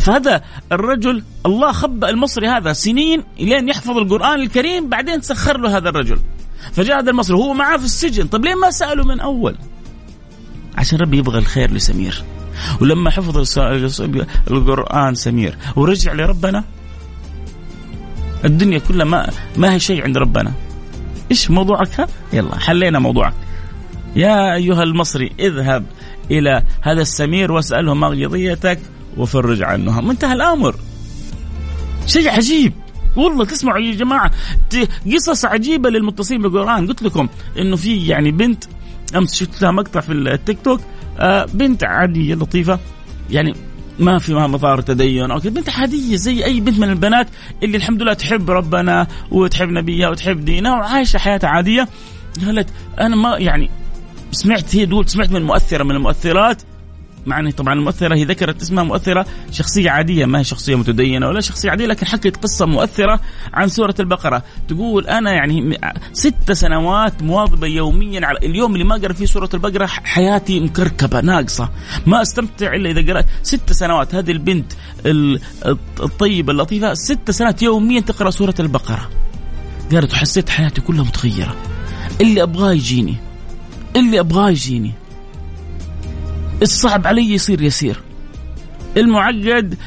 فهذا 0.00 0.42
الرجل 0.72 1.22
الله 1.46 1.72
خبأ 1.72 2.10
المصري 2.10 2.48
هذا 2.48 2.72
سنين 2.72 3.22
لين 3.38 3.68
يحفظ 3.68 3.96
القرآن 3.96 4.40
الكريم 4.40 4.88
بعدين 4.88 5.20
سخر 5.20 5.58
له 5.58 5.76
هذا 5.76 5.88
الرجل. 5.88 6.18
فجاء 6.72 6.98
هذا 6.98 7.10
المصري 7.10 7.36
هو 7.36 7.54
معاه 7.54 7.76
في 7.76 7.84
السجن. 7.84 8.26
طب 8.26 8.44
ليه 8.44 8.54
ما 8.54 8.70
سأله 8.70 9.04
من 9.04 9.20
أول؟ 9.20 9.56
عشان 10.76 10.98
ربي 10.98 11.18
يبغى 11.18 11.38
الخير 11.38 11.72
لسمير. 11.72 12.24
ولما 12.80 13.10
حفظ 13.10 13.60
القرآن 14.50 15.14
سمير 15.14 15.58
ورجع 15.76 16.12
لربنا 16.12 16.64
الدنيا 18.44 18.78
كلها 18.78 19.04
ما 19.04 19.30
ما 19.56 19.72
هي 19.72 19.80
شيء 19.80 20.04
عند 20.04 20.18
ربنا. 20.18 20.52
إيش 21.30 21.50
موضوعك 21.50 22.08
يلا 22.32 22.58
حلينا 22.58 22.98
موضوعك. 22.98 23.34
يا 24.16 24.54
أيها 24.54 24.82
المصري 24.82 25.32
اذهب 25.40 25.84
إلى 26.30 26.62
هذا 26.80 27.02
السمير 27.02 27.52
واسأله 27.52 27.94
ما 27.94 28.06
قضيتك. 28.06 28.80
وفرج 29.18 29.62
عنها. 29.62 30.00
منتهى 30.00 30.32
الأمر. 30.32 30.74
شيء 32.06 32.28
عجيب. 32.28 32.72
والله 33.16 33.44
تسمعوا 33.44 33.78
يا 33.78 33.94
جماعة 33.94 34.30
قصص 35.14 35.44
عجيبة 35.44 35.90
للمتصلين 35.90 36.42
بالقران 36.42 36.86
قلت 36.86 37.02
لكم 37.02 37.28
إنه 37.58 37.76
في 37.76 38.06
يعني 38.06 38.30
بنت 38.30 38.64
أمس 39.16 39.34
شفت 39.34 39.62
لها 39.62 39.70
مقطع 39.70 40.00
في 40.00 40.12
التيك 40.12 40.58
توك 40.64 40.80
آه 41.18 41.44
بنت 41.54 41.84
عادية 41.84 42.34
لطيفة. 42.34 42.78
يعني 43.30 43.54
ما 43.98 44.18
في 44.18 44.34
مظاهر 44.34 44.80
تدين 44.80 45.30
أو 45.30 45.38
بنت 45.38 45.68
عادية 45.68 46.16
زي 46.16 46.44
أي 46.44 46.60
بنت 46.60 46.78
من 46.78 46.90
البنات 46.90 47.28
اللي 47.62 47.76
الحمد 47.76 48.02
لله 48.02 48.12
تحب 48.12 48.50
ربنا 48.50 49.06
وتحب 49.30 49.68
نبيها 49.68 50.08
وتحب 50.08 50.44
دينها 50.44 50.72
وعايشة 50.72 51.18
حياتها 51.18 51.48
عادية. 51.48 51.88
قالت 52.46 52.68
أنا 53.00 53.16
ما 53.16 53.38
يعني 53.38 53.70
سمعت 54.32 54.76
هي 54.76 54.86
تقول 54.86 55.08
سمعت 55.08 55.32
من 55.32 55.42
مؤثرة 55.42 55.84
من 55.84 55.90
المؤثرات. 55.90 56.62
مع 57.28 57.40
ان 57.40 57.50
طبعا 57.50 57.74
المؤثره 57.74 58.14
هي 58.14 58.24
ذكرت 58.24 58.62
اسمها 58.62 58.84
مؤثرة 58.84 59.26
شخصية 59.50 59.90
عادية 59.90 60.26
ما 60.26 60.38
هي 60.38 60.44
شخصية 60.44 60.74
متدينة 60.74 61.28
ولا 61.28 61.40
شخصية 61.40 61.70
عادية 61.70 61.86
لكن 61.86 62.06
حكت 62.06 62.36
قصة 62.36 62.66
مؤثرة 62.66 63.20
عن 63.54 63.68
سورة 63.68 63.94
البقرة. 64.00 64.42
تقول 64.68 65.06
أنا 65.06 65.32
يعني 65.32 65.78
ست 66.12 66.52
سنوات 66.52 67.22
مواظبة 67.22 67.66
يوميا 67.66 68.26
على 68.26 68.38
اليوم 68.38 68.72
اللي 68.72 68.84
ما 68.84 68.94
قرأ 68.94 69.12
فيه 69.12 69.26
سورة 69.26 69.48
البقرة 69.54 69.86
حياتي 69.86 70.60
مكركبة 70.60 71.20
ناقصة. 71.20 71.68
ما 72.06 72.22
استمتع 72.22 72.74
إلا 72.74 72.90
إذا 72.90 73.12
قرأت 73.12 73.26
ست 73.42 73.72
سنوات. 73.72 74.14
هذه 74.14 74.30
البنت 74.30 74.72
الطيبة 76.00 76.52
اللطيفة 76.52 76.94
ست 76.94 77.30
سنوات 77.30 77.62
يوميا 77.62 78.00
تقرأ 78.00 78.30
سورة 78.30 78.54
البقرة. 78.60 79.10
قالت 79.92 80.12
وحسيت 80.12 80.48
حياتي 80.48 80.80
كلها 80.80 81.04
متغيرة. 81.04 81.56
اللي 82.20 82.42
أبغاه 82.42 82.72
يجيني. 82.72 83.16
اللي 83.96 84.20
أبغاه 84.20 84.50
يجيني. 84.50 84.92
الصعب 86.62 87.06
علي 87.06 87.34
يصير 87.34 87.62
يسير. 87.62 88.02
المعقد 88.96 89.78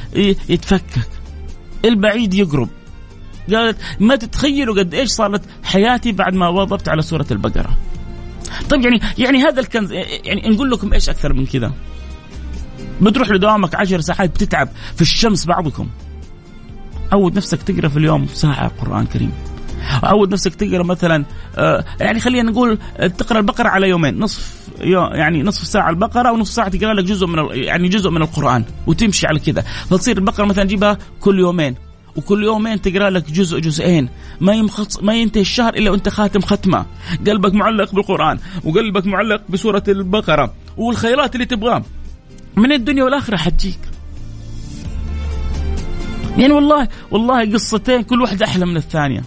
يتفكك. 0.48 1.08
البعيد 1.84 2.34
يقرب. 2.34 2.68
قالت 3.52 3.76
ما 4.00 4.16
تتخيلوا 4.16 4.78
قد 4.78 4.94
إيش 4.94 5.08
صارت 5.10 5.42
حياتي 5.64 6.12
بعد 6.12 6.34
ما 6.34 6.48
واظبت 6.48 6.88
على 6.88 7.02
سورة 7.02 7.26
البقرة. 7.30 7.78
طيب 8.70 8.82
يعني 8.84 9.00
يعني 9.18 9.42
هذا 9.42 9.60
الكنز 9.60 9.92
يعني 9.92 10.48
نقول 10.48 10.70
لكم 10.70 10.92
إيش 10.92 11.08
أكثر 11.08 11.32
من 11.32 11.46
كذا. 11.46 11.72
بتروح 13.00 13.30
لدوامك 13.30 13.74
عشر 13.74 14.00
ساعات 14.00 14.30
بتتعب 14.30 14.68
في 14.94 15.02
الشمس 15.02 15.46
بعضكم. 15.46 15.88
عود 17.12 17.36
نفسك 17.36 17.62
تقرأ 17.62 17.88
في 17.88 17.96
اليوم 17.96 18.26
ساعة 18.26 18.68
قرآن 18.68 19.06
كريم. 19.06 19.32
عود 20.02 20.32
نفسك 20.32 20.54
تقرأ 20.54 20.82
مثلا 20.82 21.24
آه، 21.56 21.84
يعني 22.00 22.20
خلينا 22.20 22.50
نقول 22.50 22.78
تقرأ 23.18 23.38
البقرة 23.38 23.68
على 23.68 23.88
يومين 23.88 24.18
نصف. 24.18 24.61
يعني 24.80 25.42
نصف 25.42 25.66
ساعة 25.66 25.90
البقرة 25.90 26.32
ونصف 26.32 26.52
ساعة 26.54 26.68
تقرأ 26.68 26.94
لك 26.94 27.04
جزء 27.04 27.26
من 27.26 27.38
يعني 27.50 27.88
جزء 27.88 28.10
من 28.10 28.22
القرآن 28.22 28.64
وتمشي 28.86 29.26
على 29.26 29.38
كذا. 29.38 29.60
فتصير 29.60 30.18
البقرة 30.18 30.44
مثلا 30.44 30.64
تجيبها 30.64 30.98
كل 31.20 31.38
يومين 31.38 31.74
وكل 32.16 32.44
يومين 32.44 32.82
تقرأ 32.82 33.10
لك 33.10 33.30
جزء 33.30 33.58
جزئين. 33.58 34.08
ما 34.40 34.54
يمخص 34.54 35.02
ما 35.02 35.14
ينتهي 35.14 35.40
الشهر 35.40 35.74
إلا 35.74 35.90
وأنت 35.90 36.08
خاتم 36.08 36.40
ختمة. 36.40 36.86
قلبك 37.26 37.54
معلق 37.54 37.94
بالقرآن 37.94 38.38
وقلبك 38.64 39.06
معلق 39.06 39.42
بسورة 39.48 39.82
البقرة 39.88 40.54
والخيرات 40.76 41.34
اللي 41.34 41.46
تبغاه 41.46 41.82
من 42.56 42.72
الدنيا 42.72 43.04
والآخرة 43.04 43.36
حتجيك. 43.36 43.78
يعني 46.38 46.52
والله 46.52 46.88
والله 47.10 47.52
قصتين 47.52 48.02
كل 48.02 48.22
واحدة 48.22 48.46
أحلى 48.46 48.66
من 48.66 48.76
الثانية. 48.76 49.22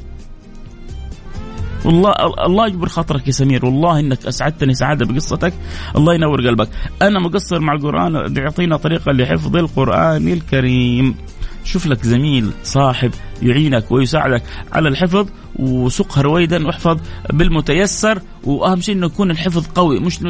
والله 1.86 2.14
الله 2.46 2.68
يجبر 2.68 2.90
خاطرك 2.90 3.28
يا 3.28 3.32
سمير. 3.32 3.66
والله 3.66 4.00
إنك 4.00 4.26
أسعدتني 4.26 4.74
سعادة 4.74 5.06
بقصتك. 5.06 5.54
الله 5.96 6.14
ينور 6.14 6.48
قلبك. 6.48 6.70
أنا 7.02 7.20
مقصر 7.20 7.60
مع 7.60 7.74
القرآن. 7.74 8.38
يعطينا 8.38 8.78
طريقة 8.78 9.12
لحفظ 9.12 9.56
القرآن 9.56 10.28
الكريم. 10.28 11.16
شوف 11.64 11.88
لك 11.88 12.06
زميل 12.06 12.52
صاحب 12.64 13.12
يعينك 13.42 13.92
ويساعدك 13.92 14.44
على 14.74 14.90
الحفظ 14.90 15.28
وسقها 15.56 16.22
رويدا 16.22 16.68
واحفظ 16.68 16.98
بالمتيسر. 17.34 18.22
وأهم 18.44 18.82
شيء 18.82 18.96
إنه 18.96 19.06
يكون 19.06 19.32
الحفظ 19.32 19.68
قوي. 19.68 20.00
مش 20.00 20.24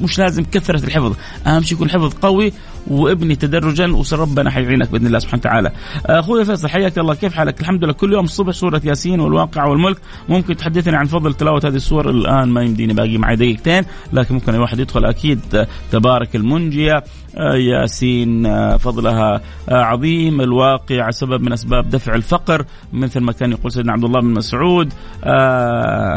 مش 0.00 0.18
لازم 0.18 0.44
كثرة 0.44 0.84
الحفظ. 0.84 1.16
أهم 1.46 1.62
شيء 1.62 1.72
يكون 1.74 1.86
الحفظ 1.86 2.14
قوي 2.14 2.52
وابني 2.90 3.36
تدرجا 3.36 3.92
وربنا 4.12 4.50
حيعينك 4.50 4.90
بإذن 4.90 5.06
الله 5.06 5.18
سبحانه 5.18 5.40
وتعالى. 5.40 5.72
أخوي 6.06 6.44
فيصل 6.44 6.68
حياك 6.68 6.98
الله. 6.98 7.14
كيف 7.14 7.34
حالك؟ 7.34 7.60
الحمد 7.60 7.84
لله. 7.84 7.92
كل 7.92 8.12
يوم 8.12 8.24
الصبح 8.24 8.52
سورة 8.52 8.80
ياسين 8.84 9.20
والواقع 9.20 9.64
والملك. 9.64 9.98
ممكن 10.28 10.56
تحدثني 10.56 10.96
عن 10.96 11.04
فضل 11.04 11.34
تلاوة 11.34 11.60
هذه 11.64 11.74
السور؟ 11.74 12.10
الآن 12.10 12.48
ما 12.48 12.62
يمديني 12.62 12.92
باقي 12.92 13.18
معي 13.18 13.36
دقيقتين 13.36 13.84
لكن 14.12 14.34
ممكن 14.34 14.52
أي 14.54 14.58
واحد 14.58 14.78
يدخل. 14.78 15.04
أكيد 15.04 15.66
تبارك 15.92 16.36
المنجية 16.36 17.04
ياسين 17.72 18.48
فضلها 18.76 19.40
عظيم. 19.68 20.40
الواقع 20.40 21.10
سبب 21.10 21.42
من 21.42 21.52
أسباب 21.52 21.90
دفع 21.90 22.14
الفقر. 22.14 22.64
مثل 22.92 23.20
ما 23.20 23.32
كان 23.32 23.50
يقول 23.50 23.72
سيدنا 23.72 23.92
عبد 23.92 24.04
الله 24.04 24.20
بن 24.20 24.34
مسعود 24.34 24.92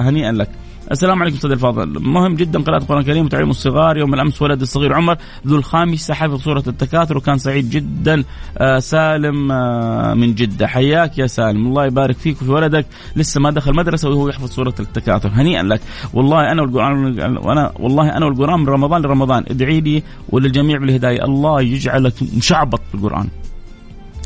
هنيئا 0.05 0.31
لك. 0.31 0.49
السلام 0.91 1.21
عليكم 1.21 1.35
أستاذ 1.35 1.51
الفاضل. 1.51 1.99
مهم 1.99 2.35
جدا 2.35 2.61
قراءة 2.61 2.81
القرآن 2.81 2.99
الكريم 2.99 3.25
وتعليم 3.25 3.49
الصغار. 3.49 3.97
يوم 3.97 4.13
الأمس 4.13 4.41
ولد 4.41 4.61
الصغير 4.61 4.93
عمر 4.93 5.17
ذو 5.47 5.55
الخامسة 5.55 6.13
حفظ 6.13 6.41
سورة 6.41 6.63
التكاثر 6.67 7.17
وكان 7.17 7.37
سعيد 7.37 7.69
جدا 7.69 8.23
آه 8.57 8.79
سالم 8.79 9.51
آه 9.51 10.13
من 10.13 10.35
جدة. 10.35 10.67
حياك 10.67 11.17
يا 11.17 11.27
سالم. 11.27 11.67
الله 11.67 11.85
يبارك 11.85 12.15
فيك 12.15 12.41
وفي 12.41 12.51
ولدك. 12.51 12.85
لسه 13.15 13.41
ما 13.41 13.51
دخل 13.51 13.75
مدرسة 13.75 14.09
وهو 14.09 14.29
يحفظ 14.29 14.49
سورة 14.49 14.73
التكاثر. 14.79 15.29
هنيئا 15.29 15.63
لك. 15.63 15.81
والله 16.13 16.51
أنا 16.51 16.61
والقرآن 16.61 17.19
وأنا 17.37 17.71
والله 17.79 18.17
أنا 18.17 18.25
والقرآن 18.25 18.59
من 18.59 18.67
رمضان 18.67 19.01
لرمضان. 19.01 19.43
ادعي 19.47 19.81
لي 19.81 20.03
وللجميع 20.29 20.77
بالهداية. 20.77 21.23
الله 21.23 21.61
يجعلك 21.61 22.13
مشعبط 22.37 22.81
بالقرآن. 22.93 23.27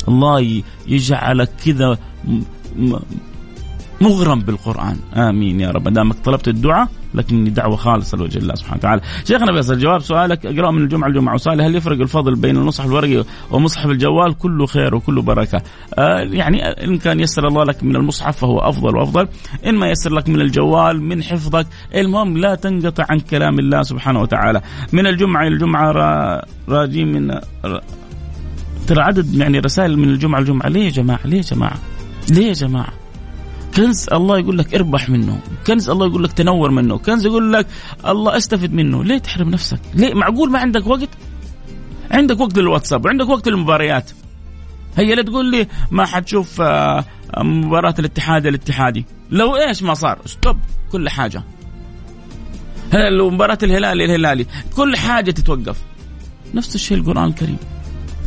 الله 0.08 0.62
يجعلك 0.88 1.50
كذا 1.66 1.98
مغرم 4.06 4.40
بالقرآن. 4.40 4.98
آمين 5.14 5.60
يا 5.60 5.72
رب. 5.72 5.94
دامك 5.94 6.16
طلبت 6.16 6.48
الدعاء 6.48 6.88
لكن 7.14 7.54
دعوة 7.54 7.76
خالصة 7.76 8.18
لوجه 8.18 8.38
الله 8.38 8.56
سبحانه 8.56 8.78
وتعالى. 8.78 9.02
شيخنا 9.28 9.54
فيصل 9.54 9.78
جواب 9.78 10.00
سؤالك. 10.00 10.46
اقرأ 10.46 10.72
من 10.72 10.82
الجمعة 10.82 11.08
الجمعة 11.08 11.34
وسؤال 11.34 11.62
هل 11.62 11.76
يفرق 11.76 12.02
الفضل 12.02 12.36
بين 12.36 12.58
المصحف 12.58 12.86
الورقي 12.86 13.24
ومصحف 13.52 13.86
الجوال 13.86 14.38
كله 14.38 14.66
خير 14.66 14.96
وكله 14.96 15.22
بركة. 15.22 15.62
آه 16.00 16.20
يعني 16.20 16.64
إن 16.64 16.98
كان 16.98 17.20
يسر 17.20 17.48
الله 17.48 17.64
لك 17.64 17.84
من 17.84 17.96
المصحف 17.96 18.38
فهو 18.38 18.60
أفضل 18.60 18.98
وأفضل. 18.98 19.28
إن 19.66 19.76
ما 19.76 19.90
يسر 19.90 20.14
لك 20.14 20.30
من 20.30 20.42
الجوال 20.42 21.02
من 21.02 21.24
حفظك 21.24 21.68
المهم 21.96 22.38
لا 22.38 22.56
تنقطع 22.56 23.06
عن 23.10 23.20
كلام 23.20 23.60
الله 23.60 23.82
سبحانه 23.82 24.22
وتعالى. 24.22 24.62
من 24.94 25.08
الجمعة 25.08 25.48
إلى 25.48 25.54
الجمعة 25.54 25.92
راجين 26.70 27.12
من 27.12 27.40
ترى 28.88 29.02
عدد 29.02 29.36
يعني 29.36 29.60
رسائل 29.60 29.98
من 29.98 30.10
الجمعة 30.10 30.40
الجمعة 30.40 30.70
ليه 30.70 30.86
يا 30.86 30.90
جماعة؟ 30.90 31.20
ليه 31.26 31.38
يا 31.38 31.42
جماعة؟ 31.42 31.78
ليه 32.32 32.48
يا 32.48 32.54
جماعة؟ 32.54 32.94
كنز 33.76 34.08
الله 34.14 34.40
يقول 34.40 34.58
لك 34.58 34.76
اربح 34.76 35.10
منه. 35.10 35.40
كنز 35.68 35.90
الله 35.90 36.06
يقول 36.08 36.24
لك 36.24 36.34
تنور 36.34 36.72
منه. 36.72 36.98
كنز 36.98 37.26
يقول 37.26 37.54
لك 37.54 37.68
الله 38.08 38.38
استفد 38.38 38.74
منه. 38.74 39.04
ليه 39.04 39.18
تحرم 39.18 39.50
نفسك؟ 39.50 39.80
ليه 39.94 40.14
معقول 40.14 40.52
ما 40.52 40.60
عندك 40.60 40.88
وقت؟ 40.88 41.10
عندك 42.12 42.40
وقت 42.40 42.58
للواتساب 42.58 43.06
وعندك 43.06 43.30
وقت 43.30 43.48
للمباريات. 43.48 44.12
هي 44.98 45.16
لا 45.16 45.22
تقول 45.22 45.52
لي 45.52 45.68
ما 45.92 46.06
حتشوف 46.06 46.62
آه، 46.62 47.06
مباراة 47.38 47.96
الاتحاد 48.00 48.46
الاتحادي. 48.46 49.06
لو 49.32 49.56
إيش 49.56 49.84
ما 49.84 49.94
صار؟ 49.94 50.20
ستوب 50.26 50.58
كل 50.92 51.10
حاجة. 51.10 51.44
لو 52.94 53.30
مباراة 53.30 53.58
الهلال 53.64 54.02
الهلالي 54.02 54.46
كل 54.76 54.98
حاجة 54.98 55.32
تتوقف. 55.32 55.78
نفس 56.54 56.76
الشيء 56.76 56.98
القرآن 56.98 57.24
الكريم. 57.24 57.58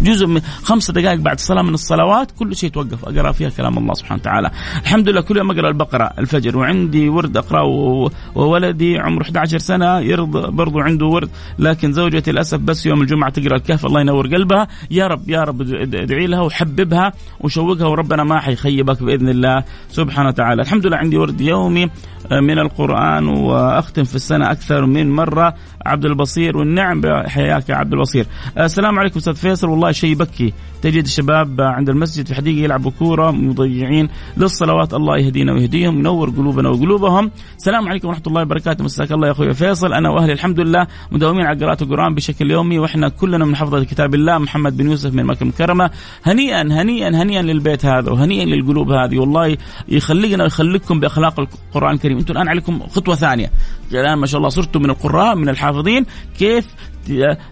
جزء 0.03 0.27
من 0.27 0.41
خمس 0.41 0.91
دقائق 0.91 1.21
بعد 1.21 1.41
صلاه 1.41 1.63
من 1.63 1.75
الصلوات 1.75 2.31
كل 2.39 2.57
شيء 2.57 2.71
توقف. 2.71 3.05
أقرأ 3.05 3.33
فيها 3.33 3.49
كلام 3.49 3.79
الله 3.79 3.95
سبحانه 3.95 4.21
وتعالى. 4.21 4.51
الحمد 4.83 5.09
لله 5.09 5.21
كل 5.21 5.37
يوم 5.37 5.51
أقرأ 5.51 5.69
البقرة 5.69 6.11
الفجر 6.19 6.59
وعندي 6.59 7.09
ورد 7.09 7.37
أقرأه 7.37 8.11
وولدي 8.35 8.99
عمره 8.99 9.23
11 9.23 9.59
سنة 9.59 9.99
يرضى 10.01 10.51
برضو 10.51 10.81
عنده 10.81 11.07
ورد 11.07 11.31
لكن 11.59 11.93
زوجتي 11.93 12.33
للأسف 12.33 12.59
بس 12.59 12.87
يوم 12.87 13.03
الجمعة 13.03 13.31
تقرأ 13.31 13.57
الكهف 13.57 13.87
الله 13.87 14.01
ينور 14.01 14.27
قلبها. 14.27 14.69
يا 14.91 15.07
رب 15.07 15.31
يا 15.31 15.45
رب 15.45 15.61
ادعي 15.61 16.27
لها 16.27 16.41
وحببها 16.41 17.13
وشوقها 17.41 17.87
وربنا 17.87 18.25
ما 18.25 18.41
حيخيبك 18.41 19.03
بإذن 19.03 19.29
الله 19.29 19.65
سبحانه 19.89 20.29
وتعالى. 20.29 20.63
الحمد 20.63 20.87
لله 20.87 20.97
عندي 20.97 21.17
ورد 21.17 21.41
يومي 21.41 21.91
من 22.33 22.59
القرآن 22.59 23.29
وأختم 23.29 24.05
في 24.05 24.15
السنة 24.15 24.51
أكثر 24.51 24.87
من 24.87 25.11
مرة. 25.11 25.55
عبد 25.87 26.05
البصير 26.05 26.57
والنعم 26.57 27.01
بحياك 27.01 27.69
يا 27.69 27.75
عبد 27.75 27.93
البصير. 27.93 28.27
السلام 28.59 28.99
عليكم 28.99 29.17
أستاذ 29.17 29.35
فيصل 29.35 29.69
والله 29.69 29.88
شيء 29.93 30.11
يبكي. 30.11 30.53
تجد 30.83 31.05
الشباب 31.05 31.61
عند 31.61 31.89
المسجد 31.89 32.27
في 32.27 32.35
حديقه 32.35 32.65
يلعبوا 32.65 32.91
كوره 32.99 33.31
مضيعين 33.31 34.09
للصلوات. 34.37 34.95
الله 34.95 35.19
يهدينا 35.19 35.53
ويهديهم 35.53 35.99
ينور 35.99 36.31
قلوبنا 36.31 36.69
وقلوبهم. 36.69 37.31
السلام 37.57 37.89
عليكم 37.89 38.09
ورحمة 38.09 38.23
الله 38.27 38.43
وبركاته. 38.43 38.85
مساك 38.85 39.13
الله 39.13 39.27
يا 39.27 39.33
أخوي 39.33 39.55
فيصل. 39.55 39.93
أنا 39.93 40.11
وأهلي 40.11 40.33
الحمد 40.33 40.61
لله 40.61 40.87
مداومين 41.13 41.47
على 41.47 41.65
قراءة 41.65 41.83
القرآن 41.83 42.15
بشكل 42.15 42.51
يومي 42.51 42.79
وإحنا 42.79 43.09
كلنا 43.09 43.45
من 43.45 43.57
حفظة 43.57 43.85
كتاب 43.85 44.15
الله 44.15 44.39
محمد 44.39 44.77
بن 44.77 44.91
يوسف 44.91 45.15
من 45.15 45.25
مكة 45.25 45.43
المكرمة. 45.43 45.91
هنيئا 46.25 46.63
هنيئا 46.63 47.23
هنيئا 47.23 47.43
للبيت 47.43 47.87
هذا 47.87 48.11
وهنيئا 48.11 48.45
للقلوب 48.45 48.91
هذه. 48.91 49.19
والله 49.19 49.57
يخلينا 49.89 50.45
ويخليكم 50.45 51.01
بأخلاق 51.01 51.41
القرآن 51.41 51.95
الكريم. 51.95 52.19
أنتم 52.19 52.33
الآن 52.33 52.49
عليكم 52.49 52.81
خطوة 52.87 53.15
ثانية. 53.15 53.51
الان 53.93 54.19
ما 54.19 54.27
شاء 54.27 54.39
الله 54.39 54.49
صرتم 54.49 54.83
من 54.83 54.91
القراء 54.91 55.37
من 55.37 55.49
الحافظين. 55.49 56.07
كيف 56.39 56.75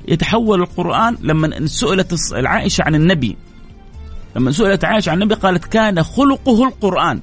يتحول 0.08 0.60
القرآن 0.60 1.16
لما 1.22 1.66
سئلت 1.66 2.14
عائشة 2.34 2.82
عن 2.82 2.94
النبي 2.94 3.15
لما 4.36 4.50
سئلت 4.52 4.84
عائشة 4.84 5.10
عن 5.10 5.22
النبي 5.22 5.34
قالت 5.34 5.64
كان 5.64 6.02
خلقه 6.02 6.64
القرآن. 6.64 7.20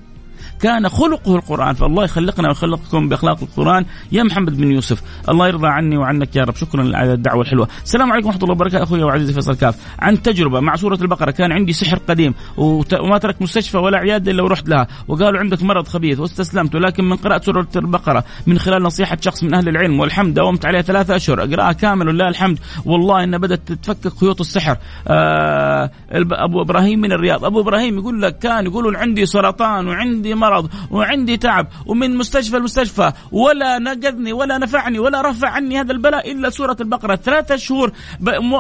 كان 0.63 0.89
خلقه 0.89 1.36
القرآن. 1.36 1.73
فالله 1.73 2.04
يخلقنا 2.04 2.47
ويخلقكم 2.47 3.10
بأخلاق 3.10 3.38
القرآن. 3.41 3.86
يا 4.12 4.23
محمد 4.23 4.58
بن 4.58 4.71
يوسف 4.71 5.02
الله 5.30 5.47
يرضى 5.47 5.67
عني 5.67 5.97
وعنك 5.97 6.36
يا 6.36 6.43
رب. 6.43 6.56
شكرا 6.56 6.97
على 6.97 7.13
الدعوة 7.13 7.41
الحلوة. 7.41 7.67
السلام 7.84 8.12
عليكم 8.12 8.28
ورحمة 8.28 8.43
الله 8.43 8.54
وبركاته. 8.54 8.84
أخوي 8.84 9.04
وعزيزي 9.04 9.34
فيصل 9.34 9.56
كاف 9.56 9.76
عن 9.99 10.21
تجربة 10.21 10.60
مع 10.60 10.76
سورة 10.76 10.99
البقرة. 11.02 11.32
كان 11.32 11.52
عندي 11.52 11.73
سحر 11.73 11.97
قديم 12.08 12.34
وما 12.58 13.17
ترك 13.17 13.41
مستشفى 13.41 13.78
ولا 13.78 13.97
عيادة 13.97 14.32
إلا 14.32 14.43
ورحت 14.43 14.69
لها. 14.69 14.88
وقالوا 15.08 15.39
عندك 15.39 15.63
مرض 15.63 15.88
خبيث 15.88 16.19
واستسلمت 16.19 16.76
ولكن 16.76 17.04
من 17.04 17.15
قراءة 17.15 17.41
سورة 17.41 17.67
البقرة 17.76 18.23
من 18.47 18.60
خلال 18.60 18.84
نصيحة 18.84 19.17
شخص 19.21 19.43
من 19.43 19.54
أهل 19.54 19.69
العلم 19.69 19.99
والحمد 19.99 20.34
داومت 20.34 20.65
عليها 20.65 20.82
ثلاثة 20.82 21.15
أشهر. 21.15 21.43
أقرأها 21.43 21.71
كامل 21.71 22.08
ولله 22.08 22.28
الحمد. 22.28 22.60
والله 22.86 23.23
إن 23.23 23.38
بدأت 23.38 23.71
تتفكك 23.71 24.17
خيوط 24.19 24.39
السحر. 24.39 24.78
آه 25.08 25.91
أبو 26.32 26.62
إبراهيم 26.62 27.02
من 27.02 27.12
الرياض. 27.12 27.45
أبو 27.45 27.60
إبراهيم 27.62 27.97
يقول 27.97 28.21
لك 28.21 28.39
كان 28.39 28.65
يقولون 28.65 28.95
عندي 28.95 29.26
سرطان 29.26 29.88
وعندي 29.88 30.36
مرض. 30.36 30.53
وعندي 30.92 31.24
عندي 31.24 31.38
تعب 31.38 31.68
ومن 31.86 32.18
مستشفى 32.18 32.58
لمستشفى 32.58 33.12
ولا 33.32 33.80
نقذني 33.80 34.34
ولا 34.34 34.58
نفعني 34.58 35.00
ولا 35.00 35.30
رفع 35.30 35.50
عني 35.50 35.80
هذا 35.80 35.92
البلاء 35.92 36.32
إلا 36.32 36.50
سورة 36.50 36.78
البقرة. 36.82 37.16
ثلاثة 37.16 37.56
شهور 37.56 37.92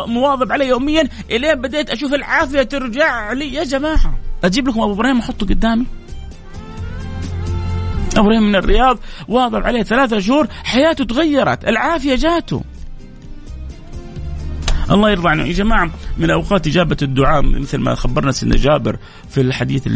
مواظب 0.07 0.51
عليه 0.51 0.65
يوميا 0.65 1.09
إلين 1.31 1.55
بديت 1.55 1.89
أشوف 1.89 2.13
العافية 2.13 2.63
ترجع 2.63 3.33
لي. 3.33 3.53
يا 3.53 3.63
جماعة 3.63 4.19
أجيب 4.43 4.67
لكم 4.67 4.81
أبو 4.81 4.93
إبراهيم 4.93 5.19
أحطه 5.19 5.45
قدامي؟ 5.45 5.85
إبراهيم 8.17 8.43
من 8.43 8.55
الرياض 8.55 8.97
واظب 9.27 9.63
عليه 9.63 9.83
ثلاثة 9.83 10.19
شهور 10.19 10.47
حياته 10.63 11.03
تغيرت 11.03 11.67
العافية 11.67 12.15
جاته. 12.15 12.61
الله 14.91 15.09
يرضى 15.09 15.29
عنه. 15.29 15.43
يا 15.43 15.53
جماعة 15.53 15.91
من 16.17 16.29
أوقات 16.29 16.67
إجابة 16.67 16.97
الدعاء 17.01 17.41
مثل 17.41 17.77
ما 17.77 17.95
خبرنا 17.95 18.31
سيدنا 18.31 18.55
جابر 18.55 18.97
في 19.29 19.41
الحديث 19.41 19.87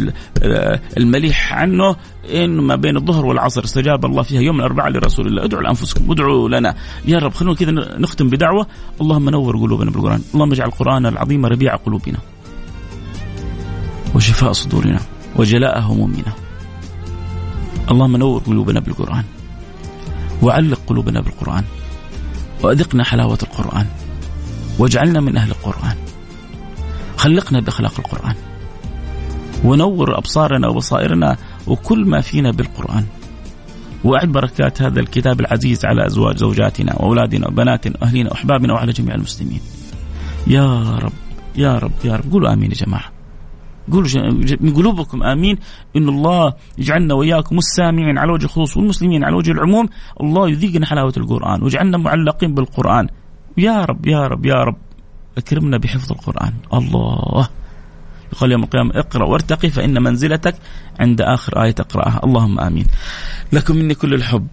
المليح 0.96 1.52
عنه 1.52 1.96
إنه 2.34 2.62
ما 2.62 2.76
بين 2.76 2.96
الظهر 2.96 3.26
والعصر 3.26 3.64
استجاب 3.64 4.04
الله 4.04 4.22
فيها 4.22 4.40
يوم 4.40 4.56
الأربعاء 4.60 4.90
لرسول 4.90 5.26
الله. 5.26 5.44
ادعوا 5.44 5.62
لأنفسكم 5.62 6.10
ادعوا 6.10 6.48
لنا. 6.48 6.74
يا 7.04 7.18
رب 7.18 7.34
خلونا 7.34 7.56
كذا 7.56 7.72
نختم 7.98 8.30
بدعوة. 8.30 8.66
اللهم 9.00 9.28
نور 9.28 9.56
قلوبنا 9.56 9.90
بالقرآن. 9.90 10.22
اللهم 10.34 10.52
اجعل 10.52 10.68
القرآن 10.68 11.06
العظيم 11.06 11.46
ربيع 11.46 11.76
قلوبنا 11.76 12.18
وشفاء 14.14 14.52
صدورنا 14.52 15.00
وجلاء 15.36 15.80
همومنا. 15.80 16.32
اللهم 17.90 18.16
نور 18.16 18.40
قلوبنا 18.40 18.80
بالقرآن 18.80 19.24
وعلق 20.42 20.80
قلوبنا 20.86 21.20
بالقرآن 21.20 21.64
وأذقنا 22.62 23.04
حلاوة 23.04 23.38
القرآن. 23.42 23.86
واجعلنا 24.78 25.20
من 25.20 25.36
أهل 25.36 25.50
القرآن. 25.50 25.96
خلقنا 27.16 27.60
بأخلاق 27.60 27.94
القرآن. 27.98 28.34
ونور 29.64 30.18
أبصارنا 30.18 30.68
وبصائرنا 30.68 31.36
وكل 31.66 32.04
ما 32.04 32.20
فينا 32.20 32.50
بالقرآن. 32.50 33.04
وأعد 34.04 34.28
بركات 34.28 34.82
هذا 34.82 35.00
الكتاب 35.00 35.40
العزيز 35.40 35.84
على 35.84 36.06
أزواج 36.06 36.36
زوجاتنا 36.36 36.94
وأولادنا 36.94 37.48
وبناتنا 37.48 37.94
وأهلنا 38.02 38.30
وأحبابنا 38.30 38.72
وعلى 38.72 38.92
جميع 38.92 39.14
المسلمين. 39.14 39.60
يا 40.46 40.98
رب 40.98 41.12
يا 41.56 41.78
رب 41.78 41.92
يا 42.04 42.16
رب. 42.16 42.32
قولوا 42.32 42.52
آمين 42.52 42.70
يا 42.70 42.76
جماعة. 42.76 43.12
قولوا 43.92 44.08
من 44.60 44.74
قلوبكم 44.74 45.22
آمين. 45.22 45.58
إن 45.96 46.08
الله 46.08 46.52
يجعلنا 46.78 47.14
وإياكم 47.14 47.58
السامعين 47.58 48.18
على 48.18 48.32
وجه 48.32 48.44
الخصوص 48.44 48.76
والمسلمين 48.76 49.24
على 49.24 49.36
وجه 49.36 49.50
العموم. 49.50 49.88
الله 50.20 50.48
يذيقنا 50.48 50.86
حلاوة 50.86 51.12
القرآن 51.16 51.62
واجعلنا 51.62 51.98
معلقين 51.98 52.54
بالقرآن. 52.54 53.08
يا 53.58 53.84
رب 53.84 54.06
يا 54.06 54.26
رب 54.26 54.46
يا 54.46 54.54
رب 54.54 54.76
أكرمنا 55.38 55.78
بحفظ 55.78 56.12
القرآن. 56.12 56.52
الله. 56.74 57.48
يقول 58.32 58.52
يوم 58.52 58.62
القيامة 58.62 58.90
اقرأ 58.94 59.24
وارتقي 59.24 59.70
فإن 59.70 60.02
منزلتك 60.02 60.54
عند 61.00 61.20
آخر 61.20 61.62
آية 61.62 61.70
تقرأها. 61.70 62.20
اللهم 62.24 62.60
آمين. 62.60 62.86
لكم 63.52 63.76
مني 63.76 63.94
كل 63.94 64.14
الحب. 64.14 64.46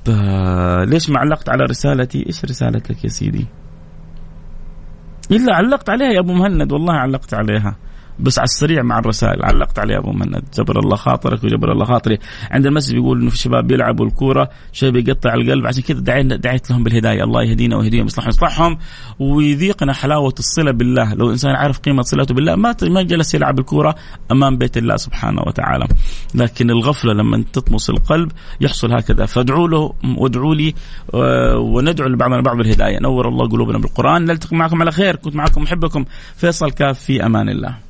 ليش 0.89 1.09
ما 1.09 1.19
علقت 1.19 1.49
على 1.49 1.63
رسالتي؟ 1.63 2.25
إيش 2.27 2.45
رسالتك 2.45 3.03
يا 3.03 3.09
سيدي؟ 3.09 3.45
إلا 5.31 5.55
علقت 5.55 5.89
عليها 5.89 6.11
يا 6.11 6.19
أبو 6.19 6.33
مهند 6.33 6.71
والله 6.71 6.93
علقت 6.93 7.33
عليها. 7.33 7.75
بس 8.19 8.39
على 8.39 8.45
السريع 8.45 8.84
مع 8.84 8.99
الرسائل. 8.99 9.45
علقت 9.45 9.80
عليه 9.80 9.97
أبو 9.97 10.12
مهند. 10.12 10.43
جبر 10.58 10.80
الله 10.80 10.95
خاطرك 10.95 11.43
وجبر 11.43 11.71
الله 11.71 11.86
خاطري. 11.86 12.17
عند 12.51 12.65
المسجد 12.65 12.93
بيقول 12.93 13.21
إنه 13.21 13.30
في 13.30 13.38
شباب 13.38 13.67
بيلعبوا 13.67 14.06
الكورة 14.06 14.49
شيء 14.73 14.89
بيقطع 14.89 15.34
القلب. 15.34 15.67
عشان 15.67 15.84
كذا 15.84 15.99
دعيت 15.99 16.25
دعيت 16.25 16.71
لهم 16.71 16.84
بالهداية. 16.84 17.23
الله 17.23 17.43
يهدينا 17.43 17.78
ويهديهم 17.78 18.06
يصلحهم 18.06 18.30
يصلحهم. 18.30 18.78
ويذيقنا 19.19 19.93
حلاوة 19.93 20.34
الصلة 20.39 20.71
بالله. 20.71 21.13
لو 21.13 21.32
إنسان 21.32 21.56
عرف 21.56 21.80
قيمة 21.80 22.01
صلته 22.01 22.36
بالله 22.36 22.56
ما 22.56 22.75
ما 22.84 23.01
جلس 23.01 23.36
يلعب 23.36 23.60
الكورة 23.60 23.95
أمام 24.32 24.58
بيت 24.58 24.78
الله 24.78 24.95
سبحانه 24.95 25.41
وتعالى. 25.47 25.88
لكن 26.36 26.69
الغفلة 26.69 27.13
لما 27.13 27.43
تطمس 27.54 27.89
القلب 27.89 28.32
يحصل 28.62 28.93
هكذا. 28.93 29.25
فادعوا 29.25 29.67
له 29.67 29.93
وادعوا 30.17 30.56
لي 30.56 30.73
آه، 31.13 31.58
وندعو 31.58 32.08
لبعضنا 32.08 32.41
بعض 32.41 32.58
بالهداية. 32.58 32.99
نور 32.99 33.28
الله 33.28 33.47
قلوبنا 33.49 33.78
بالقرآن. 33.78 34.25
نلتقي 34.25 34.58
معكم 34.58 34.82
على 34.82 34.91
خير. 34.91 35.15
كنت 35.15 35.36
معكم 35.36 35.62
محبكم 35.62 36.06
فيصل 36.36 36.71
كاف 36.71 36.99
في 36.99 37.25
أمان 37.25 37.49
الله. 37.49 37.85